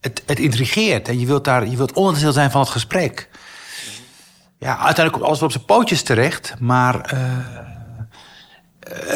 [0.00, 1.08] het, het intrigeert.
[1.08, 3.28] En je wilt daar, je wilt onderdeel zijn van het gesprek
[4.62, 6.54] ja, uiteindelijk komt alles wel op zijn pootjes terecht.
[6.58, 7.22] Maar uh,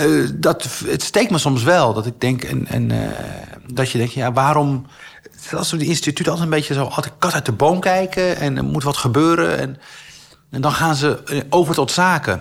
[0.07, 1.93] uh, dat, het steekt me soms wel.
[1.93, 2.99] Dat ik denk, en, en uh,
[3.67, 4.87] dat je denkt, ja, waarom...
[5.53, 8.37] Als we die instituut altijd een beetje zo altijd kat uit de boom kijken...
[8.37, 9.77] en er moet wat gebeuren en,
[10.51, 12.41] en dan gaan ze over tot zaken.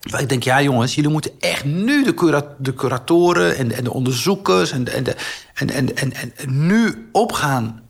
[0.00, 3.84] Waar ik denk, ja jongens, jullie moeten echt nu de, de curatoren en de, en
[3.84, 4.70] de onderzoekers...
[4.70, 5.16] en, en, de,
[5.54, 7.80] en, en, en, en nu op gaan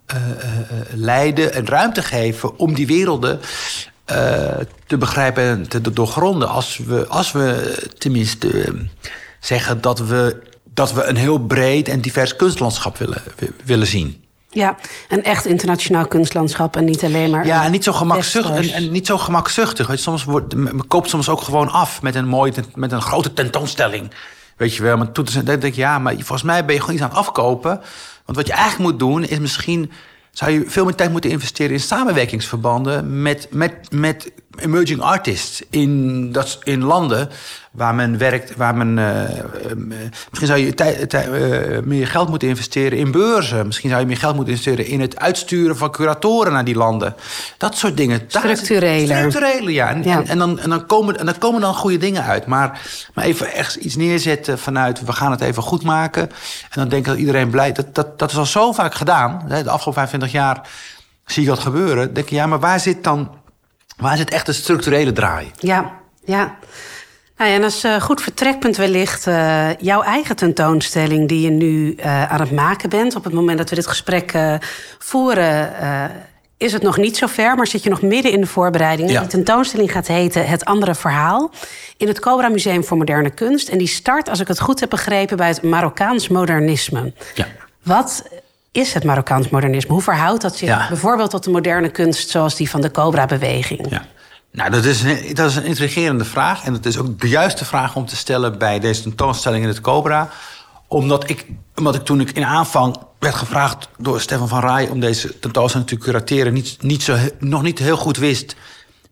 [0.90, 3.46] leiden en ruimte geven om die werelden uh,
[4.86, 6.48] te begrijpen en te doorgronden.
[6.48, 8.80] Als we, als we tenminste uh,
[9.40, 10.42] zeggen dat we,
[10.74, 13.22] dat we een heel breed en divers kunstlandschap willen,
[13.64, 14.24] willen zien.
[14.50, 14.76] Ja,
[15.08, 17.46] een echt internationaal kunstlandschap en niet alleen maar.
[17.46, 18.72] Ja, en niet zo gemakzuchtig.
[18.72, 19.86] En, en, niet zo gemakzuchtig.
[19.86, 23.32] Weet soms wordt, men koopt soms ook gewoon af met een mooie, met een grote
[23.32, 24.10] tentoonstelling.
[24.56, 27.04] Weet je wel, maar toen denk ik, ja, maar volgens mij ben je gewoon iets
[27.04, 27.80] aan het afkopen.
[28.24, 29.90] Want wat je eigenlijk moet doen, is misschien
[30.36, 36.32] zou je veel meer tijd moeten investeren in samenwerkingsverbanden met, met, met emerging artists in,
[36.32, 37.28] dat, in landen
[37.76, 38.96] waar men werkt, waar men.
[38.98, 39.76] Uh,
[40.30, 43.66] misschien zou je uh, meer geld moeten investeren in beurzen.
[43.66, 47.14] Misschien zou je meer geld moeten investeren in het uitsturen van curatoren naar die landen.
[47.58, 48.20] Dat soort dingen.
[48.26, 49.06] Structurele.
[49.06, 49.88] Structurele, ja.
[49.88, 50.22] En, ja.
[50.26, 52.46] en, dan, en, dan komen, en dan komen dan goede dingen uit.
[52.46, 52.80] Maar,
[53.14, 56.22] maar even echt iets neerzetten vanuit we gaan het even goed maken.
[56.62, 57.72] En dan denk ik dat iedereen blij.
[57.72, 59.44] Dat, dat, dat is al zo vaak gedaan.
[59.48, 60.68] De afgelopen 25 jaar
[61.26, 62.14] zie ik dat gebeuren.
[62.14, 63.44] denk je, ja, maar waar zit dan.
[63.96, 65.50] Waar zit echt de structurele draai?
[65.58, 65.92] Ja,
[66.24, 66.56] ja.
[67.36, 71.94] Nou ja, en als uh, goed vertrekpunt wellicht uh, jouw eigen tentoonstelling die je nu
[71.96, 73.14] uh, aan het maken bent.
[73.14, 74.34] Op het moment dat we dit gesprek
[74.98, 75.72] voeren,
[76.56, 79.12] is het nog niet zo ver, maar zit je nog midden in de voorbereidingen.
[79.12, 79.20] Ja.
[79.20, 81.50] Die tentoonstelling gaat heten Het Andere Verhaal
[81.96, 83.68] in het Cobra Museum voor Moderne Kunst.
[83.68, 87.12] En die start, als ik het goed heb begrepen, bij het Marokkaans modernisme.
[87.34, 87.46] Ja.
[87.82, 88.28] Wat
[88.76, 89.92] is het Marokkaans modernisme?
[89.92, 90.88] Hoe verhoudt dat zich ja.
[90.88, 93.86] bijvoorbeeld tot de moderne kunst zoals die van de Cobra-beweging?
[93.90, 94.04] Ja.
[94.52, 96.64] Nou, dat is, een, dat is een intrigerende vraag.
[96.64, 99.80] En het is ook de juiste vraag om te stellen bij deze tentoonstelling in het
[99.80, 100.28] Cobra.
[100.88, 105.00] Omdat ik, omdat ik toen ik in aanvang werd gevraagd door Stefan van Rij om
[105.00, 108.56] deze tentoonstelling te curateren, niet, niet zo, nog niet heel goed wist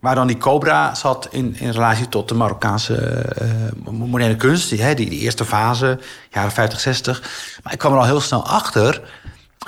[0.05, 4.69] waar dan die Cobra zat in, in relatie tot de Marokkaanse uh, moderne kunst.
[4.69, 5.99] Die, hè, die, die eerste fase,
[6.31, 7.21] jaren 50, 60.
[7.63, 9.01] Maar ik kwam er al heel snel achter.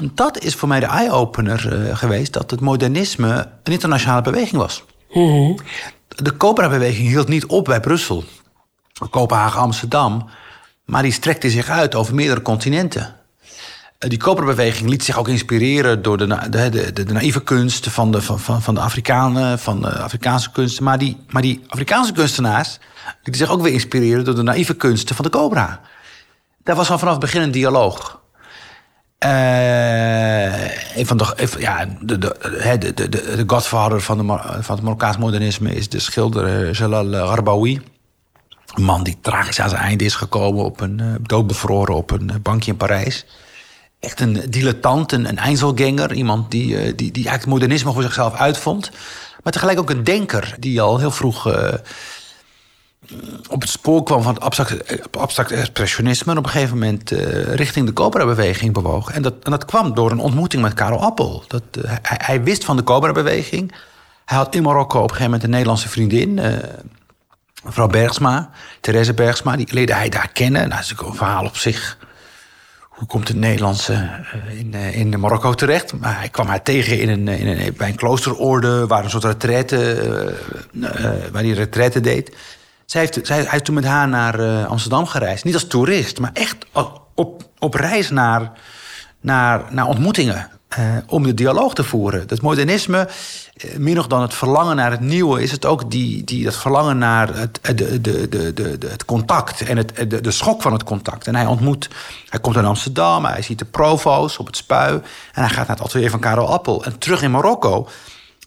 [0.04, 4.84] Dat is voor mij de eye-opener uh, geweest dat het modernisme een internationale beweging was.
[5.10, 5.58] Mhm.
[6.08, 8.24] De Cobra-beweging hield niet op bij Brussel,
[9.10, 10.30] Kopenhagen, Amsterdam,
[10.86, 13.16] maar die strekte zich uit over meerdere continenten.
[13.98, 18.12] Eh, die Cobra-beweging liet zich ook inspireren door de, de, de, de, naïeve kunsten van
[18.12, 20.84] de, van, van de Afrikanen, van de Afrikaanse kunsten.
[20.84, 22.80] Maar die, maar die Afrikaanse kunstenaars
[23.24, 25.82] lieten zich ook weer inspireren door de naïeve kunsten van de Cobra.
[26.64, 28.20] Daar was al vanaf het begin een dialoog.
[29.26, 32.36] Uh, een van de, ja, de, de,
[32.80, 34.24] de, de, de godfather van, de,
[34.59, 37.82] van het Marokkaans modernisme is de schilder uh, Jalal Garbaoui.
[38.76, 42.32] Een man die tragisch aan zijn einde is gekomen, op een, uh, doodbevroren op een
[42.41, 43.26] bankje in Parijs.
[43.99, 46.13] Echt een dilettant, een, een Einzelganger.
[46.13, 48.91] Iemand die, die, die eigenlijk het modernisme voor zichzelf uitvond.
[49.43, 51.53] Maar tegelijk ook een denker die al heel vroeg
[53.49, 56.32] op het spoor kwam van het abstract, eh, abstract expressionisme...
[56.32, 59.12] en op een gegeven moment uh, richting de Cobra-beweging bewoog.
[59.12, 61.43] En dat, en dat kwam door een ontmoeting met Karel Appel.
[61.47, 63.76] Dat, uh, hij, wist van de Cobra-beweging.
[64.26, 66.39] Hij had in Marokko op een gegeven moment een Nederlandse vriendin...
[67.64, 68.49] Mevrouw Bergsma,
[68.82, 70.70] Therese Bergsma, die leerde hij daar kennen.
[70.70, 71.97] Nou, dat is een verhaal op zich.
[72.82, 74.10] Hoe komt het Nederlandse
[74.58, 75.99] in, in Marokko terecht?
[75.99, 78.88] Maar hij kwam haar tegen in een, in een, bij een kloosterorde...
[78.88, 80.36] waar een soort retraite,
[81.32, 82.36] waar hij retraite deed...
[82.88, 85.43] Zij heeft, hij is toen met haar naar uh, Amsterdam gereisd.
[85.43, 86.55] Niet als toerist, maar echt
[87.13, 88.51] op, op reis naar,
[89.21, 90.49] naar, naar ontmoetingen.
[90.79, 92.27] Uh, om de dialoog te voeren.
[92.27, 93.09] Dat modernisme,
[93.65, 96.55] uh, meer nog dan het verlangen naar het nieuwe, is het ook die, die, dat
[96.55, 100.73] verlangen naar het, de, de, de, de, het contact en het, de, de schok van
[100.73, 101.27] het contact.
[101.27, 101.89] En hij ontmoet,
[102.29, 104.93] hij komt in Amsterdam, hij ziet de provo's op het spui
[105.33, 106.83] en hij gaat naar het atelier van Karel Appel.
[106.83, 107.88] En terug in Marokko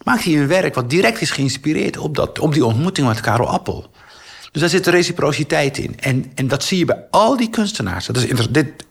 [0.05, 3.49] maakt hij een werk wat direct is geïnspireerd op, dat, op die ontmoeting met Karel
[3.49, 3.91] Appel.
[4.53, 6.01] Dus daar zit de reciprociteit in.
[6.01, 8.07] En, en dat zie je bij al die kunstenaars.
[8.07, 8.87] Dat is dit,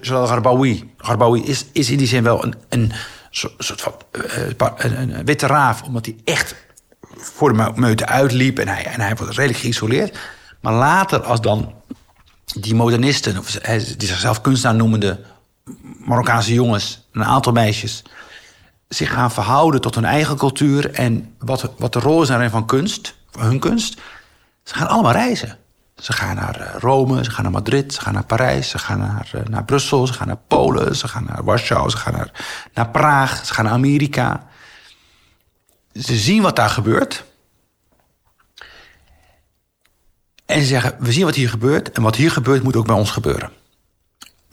[0.00, 0.90] zoals Garbaoui.
[0.96, 2.92] Garbaoui is, is in die zin wel een, een
[3.30, 6.54] soort van uh, een, een witte raaf, omdat hij echt
[7.16, 10.18] voor de meute uitliep en hij, en hij wordt redelijk geïsoleerd.
[10.60, 11.74] Maar later, als dan
[12.60, 15.20] die modernisten, of die zichzelf kunstenaar noemende
[15.98, 18.02] Marokkaanse jongens, een aantal meisjes,
[18.88, 22.66] zich gaan verhouden tot hun eigen cultuur en wat, wat de rol is daarin van
[22.66, 24.00] kunst, van hun kunst,
[24.66, 25.58] ze gaan allemaal reizen.
[25.96, 28.98] Ze gaan naar eh, Rome, ze gaan naar Madrid, ze gaan naar Parijs, ze gaan
[28.98, 32.30] naar, eh, naar Brussel, ze gaan naar Polen, ze gaan naar Warschau, ze gaan naar,
[32.74, 34.46] naar Praag, ze gaan naar Amerika.
[35.92, 37.24] Ze zien wat daar gebeurt.
[40.46, 42.96] En ze zeggen: We zien wat hier gebeurt en wat hier gebeurt moet ook bij
[42.96, 43.50] ons gebeuren.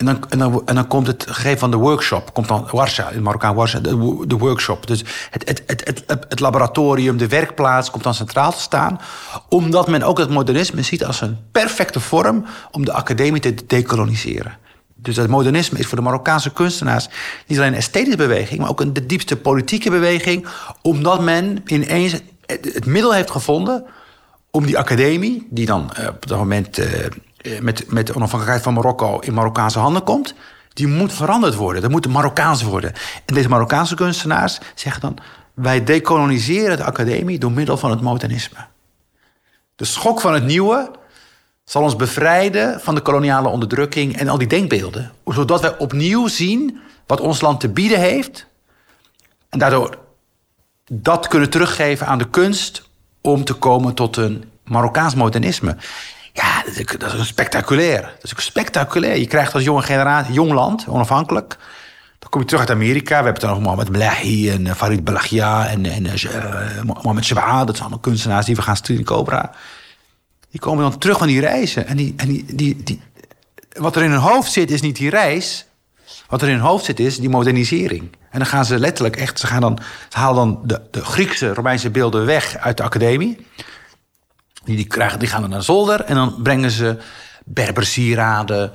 [0.08, 3.56] En dan, dan, dan komt het gegeven van de workshop, komt dan Warschau, in Marokkaan
[3.56, 4.88] Warschau, de, de, workshop.
[4.88, 9.00] Dus het, het, het, het, het laboratorium, de werkplaats komt dan centraal te staan.
[9.50, 14.58] Omdat men ook het modernisme ziet als een perfecte vorm om de academie te dekoloniseren.
[14.96, 17.08] Dus het modernisme is voor de Marokkaanse kunstenaars
[17.48, 20.48] niet alleen een esthetische beweging, maar ook een, de diepste politieke beweging.
[20.82, 22.14] Omdat men ineens
[22.46, 23.86] het, middel heeft gevonden
[24.52, 26.80] om die academie, die dan uh, op dat moment.
[27.44, 30.34] Eh, met, met de onafhankelijkheid van Marokko in Marokkaanse handen komt.
[30.74, 31.82] die moet veranderd worden.
[31.82, 32.94] Dat moet Marokkaans worden.
[33.26, 35.18] En deze Marokkaanse kunstenaars zeggen dan...
[35.54, 38.58] wij decoloniseren de academie door middel van het modernisme.
[39.76, 40.92] De schok van het nieuwe
[41.64, 45.12] zal ons bevrijden van de koloniale onderdrukking en al die denkbeelden.
[45.26, 48.46] Zodat wij opnieuw zien wat ons land te bieden heeft.
[49.50, 49.98] En daardoor
[50.92, 52.90] dat kunnen teruggeven aan de kunst
[53.22, 55.78] om te komen tot een Marokkaans modernisme.
[56.34, 56.64] Ja,
[56.98, 58.02] dat is, spectaculair.
[58.02, 59.18] Dat is spectaculair.
[59.18, 61.58] Je krijgt als jonge generatie, jong land, onafhankelijk.
[62.20, 63.10] Dan kom je terug uit Amerika.
[63.10, 67.28] We hebben het dan nog Mohamed Melahi en uh, Farid Belagia en, en uh, Mohamed.
[67.28, 69.52] Dat zijn allemaal kunstenaars die we gaan studeren in Cobra.
[70.52, 71.88] Die komen dan terug van die reizen.
[71.88, 73.02] En die, en die, die, die,
[73.74, 75.66] wat er in hun hoofd zit, is niet die reis.
[76.28, 78.02] Wat er in hun hoofd zit, is die modernisering.
[78.30, 79.80] En dan gaan ze letterlijk echt, ze, gaan dan,
[80.10, 83.48] ze halen dan de, de Griekse, Romeinse beelden weg uit de academie.
[84.64, 86.98] Die, die, krijgen, gaan dan naar zolder en dan brengen ze
[87.46, 88.72] berbersieraden,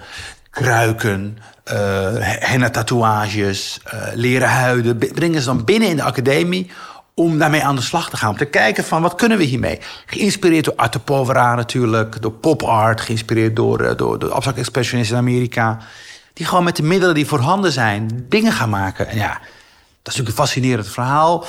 [0.50, 1.38] kruiken,
[1.72, 4.98] uh, henna tatoeages, uh, leren huiden.
[4.98, 6.70] Brengen ze dan binnen in de academie
[7.14, 8.30] om daarmee aan de slag te gaan.
[8.30, 9.78] Om te kijken van wat kunnen we hiermee.
[10.06, 13.00] Geïnspireerd door Arte Povera natuurlijk, door pop art.
[13.00, 15.78] Geïnspireerd door, uh, door de abstract expressionisten in Amerika.
[16.32, 19.08] Die gewoon met de middelen die voorhanden zijn dingen gaan maken.
[19.08, 19.38] En ja, dat
[20.12, 21.44] is natuurlijk een fascinerend verhaal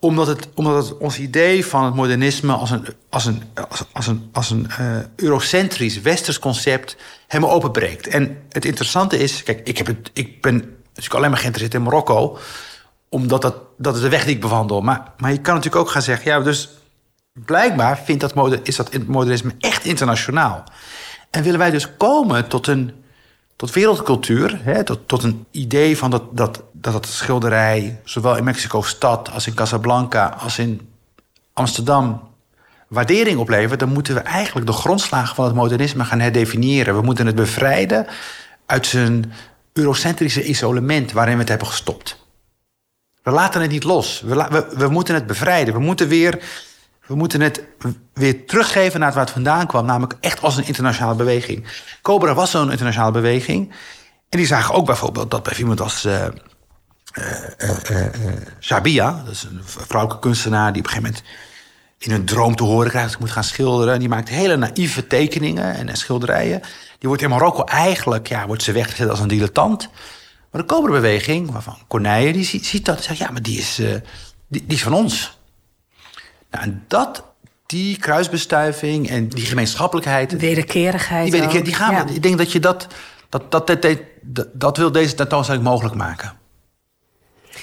[0.00, 3.42] omdat het, omdat het ons idee van het modernisme als een, als een,
[3.92, 6.96] als, een, als een uh, eurocentrisch westers concept
[7.26, 8.06] helemaal openbreekt.
[8.06, 11.82] En het interessante is, kijk, ik, heb het, ik ben natuurlijk alleen maar geïnteresseerd in
[11.82, 12.38] Marokko,
[13.08, 14.80] omdat dat, dat is de weg die ik bewandel.
[14.80, 16.68] Maar, maar je kan natuurlijk ook gaan zeggen, ja, dus
[17.32, 20.64] blijkbaar vindt dat is dat modernisme echt internationaal.
[21.30, 22.99] En willen wij dus komen tot een
[23.60, 29.30] tot wereldcultuur, hè, tot, tot een idee van dat, dat, dat schilderij, zowel in Mexico-stad
[29.30, 30.88] als in Casablanca als in
[31.52, 32.28] Amsterdam,
[32.88, 36.94] waardering oplevert, dan moeten we eigenlijk de grondslagen van het modernisme gaan herdefiniëren.
[36.94, 38.06] We moeten het bevrijden
[38.66, 39.32] uit zijn
[39.72, 42.24] eurocentrische isolement waarin we het hebben gestopt.
[43.22, 44.20] We laten het niet los.
[44.20, 45.74] We, we moeten het bevrijden.
[45.74, 46.44] We moeten weer
[47.10, 47.62] we moeten het
[48.14, 51.66] weer teruggeven naar waar het vandaan kwam, namelijk echt als een internationale beweging.
[52.02, 53.72] Cobra was zo'n internationale beweging.
[54.28, 56.26] En die zagen ook bijvoorbeeld dat bij iemand als uh,
[58.60, 61.30] Shabia, dat is een vrouwelijke kunstenaar die op een gegeven moment
[61.98, 63.94] in een droom te horen krijgt dat ik moet gaan schilderen.
[63.94, 66.60] En die maakt hele naïeve tekeningen en, schilderijen.
[66.98, 69.88] Die wordt in Marokko eigenlijk, ja, wordt ze weggezet als een dilettant.
[70.50, 73.80] Maar de Cobra-beweging, waarvan Corneille, die ziet, dat en zegt, ja, maar die is,
[74.48, 75.38] die is van ons.
[76.50, 77.24] Nou, en dat,
[77.66, 80.38] die kruisbestuiving en die gemeenschappelijkheid.
[80.38, 81.22] Wederkerigheid.
[81.22, 82.14] Die, wederkeer, die gaan we.
[82.14, 82.86] Ik denk dat je dat.
[83.28, 83.82] Dat, dat, dat,
[84.22, 86.39] dat, dat wil deze tentoonstelling mogelijk maken.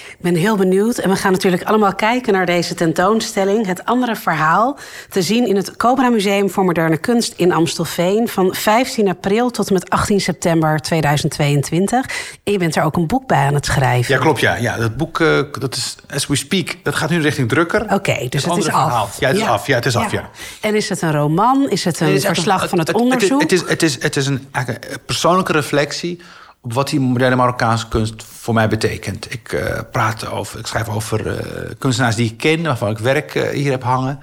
[0.08, 0.98] Ik ben heel benieuwd.
[0.98, 3.66] En we gaan natuurlijk allemaal kijken naar deze tentoonstelling.
[3.66, 4.78] Het andere verhaal
[5.08, 8.28] te zien in het Cobra Museum voor Moderne Kunst in Amstelveen.
[8.28, 12.06] Van 15 april tot en met 18 september 2022.
[12.44, 14.14] En je bent er ook een boek bij aan het schrijven.
[14.14, 14.40] Ja, klopt.
[14.40, 17.92] Ja, ja dat boek, uh, dat is As We Speak, dat gaat nu richting drukker.
[17.92, 19.20] Oké, dus het, is af.
[19.20, 19.66] Ja, het is af.
[19.66, 20.30] Ja, het is af, ja.
[20.60, 21.70] En is het een roman?
[21.70, 23.40] Is het een verslag van het, onderzoek?
[23.40, 26.20] Het, is, het, is, het is een, een persoonlijke reflectie
[26.60, 29.32] op wat die moderne Marokkaanse kunst voor mij betekent.
[29.32, 33.34] Ik, uh, praat over, ik schrijf over uh, kunstenaars die ik ken, waarvan ik werk
[33.34, 34.20] uh, hier heb hangen.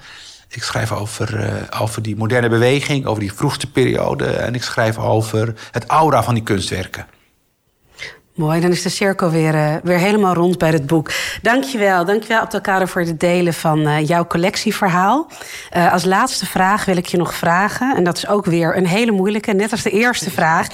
[0.49, 4.25] Ik schrijf over, over die moderne beweging, over die vroegste periode.
[4.25, 7.05] En ik schrijf over het aura van die kunstwerken.
[8.33, 11.11] Mooi, dan is de cirkel weer, weer helemaal rond bij het boek.
[11.41, 15.27] Dankjewel, dankjewel Abdelkader voor het delen van jouw collectieverhaal.
[15.91, 19.11] als laatste vraag wil ik je nog vragen, en dat is ook weer een hele
[19.11, 20.67] moeilijke, net als de eerste vraag.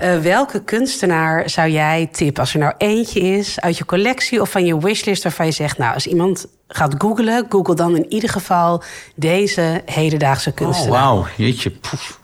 [0.00, 2.42] Uh, welke kunstenaar zou jij tippen?
[2.42, 5.78] Als er nou eentje is uit je collectie of van je wishlist waarvan je zegt,
[5.78, 8.82] nou, als iemand gaat googlen, google dan in ieder geval
[9.14, 10.92] deze hedendaagse oh, kunstenaar.
[10.92, 11.70] Oh, wauw, jeetje.
[11.70, 12.20] Poef.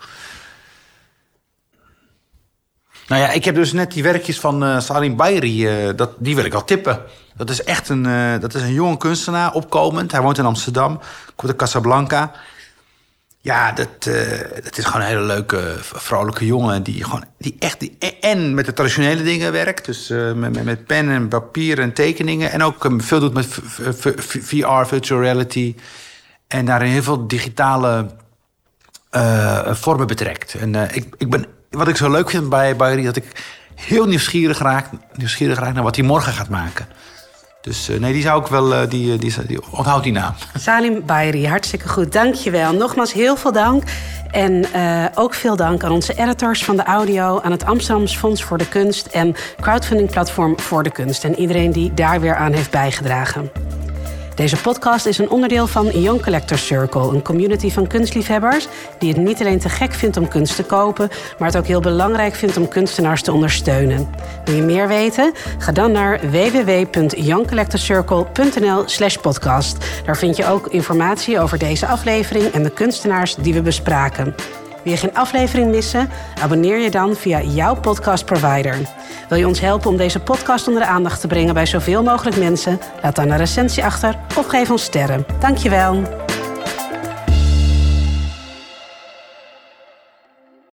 [3.08, 6.34] Nou ja, ik heb dus net die werkjes van uh, Salim Bayri, uh, dat, die
[6.34, 7.02] wil ik al tippen.
[7.36, 10.12] Dat is echt een, uh, dat is een jonge kunstenaar, opkomend.
[10.12, 11.00] Hij woont in Amsterdam,
[11.36, 12.32] komt uit Casablanca.
[13.40, 14.14] Ja, dat, uh,
[14.64, 16.82] dat is gewoon een hele leuke, vrolijke jongen.
[16.82, 17.80] Die, gewoon, die echt.
[17.80, 19.84] Die, en met de traditionele dingen werkt.
[19.84, 22.50] Dus uh, met, met pen en papier en tekeningen.
[22.50, 23.46] En ook um, veel doet met
[24.38, 25.74] VR, virtual reality.
[26.46, 28.10] En daarin heel veel digitale
[29.12, 30.54] uh, vormen betrekt.
[30.54, 33.24] En ik, ik ben, wat ik zo leuk vind bij Bayri, dat ik
[33.74, 36.88] heel nieuwsgierig raak, nieuwsgierig raak naar wat hij morgen gaat maken.
[37.68, 40.34] Dus uh, nee, die zou ik wel, uh, die, die, die, onthoud die naam.
[40.58, 42.12] Salim Bayri, hartstikke goed.
[42.12, 42.72] Dankjewel.
[42.72, 43.82] Nogmaals heel veel dank.
[44.30, 44.66] En
[45.14, 48.68] ook veel dank aan onze editors van de audio, aan het Amsterdams Fonds voor de
[48.68, 51.24] Kunst en crowdfunding platform voor de kunst.
[51.24, 53.50] En iedereen die daar weer aan heeft bijgedragen.
[54.38, 58.68] Deze podcast is een onderdeel van Young Collector Circle, een community van kunstliefhebbers
[58.98, 61.08] die het niet alleen te gek vindt om kunst te kopen,
[61.38, 64.08] maar het ook heel belangrijk vindt om kunstenaars te ondersteunen.
[64.44, 65.32] Wil je meer weten?
[65.58, 69.76] Ga dan naar www.youngcollectorcircle.nl/slash podcast.
[70.04, 74.34] Daar vind je ook informatie over deze aflevering en de kunstenaars die we bespraken.
[74.82, 76.10] Wil je geen aflevering missen?
[76.42, 78.76] Abonneer je dan via jouw podcast provider.
[79.28, 82.36] Wil je ons helpen om deze podcast onder de aandacht te brengen bij zoveel mogelijk
[82.36, 82.80] mensen?
[83.02, 85.26] Laat dan een recensie achter of geef ons sterren.
[85.40, 86.27] Dankjewel.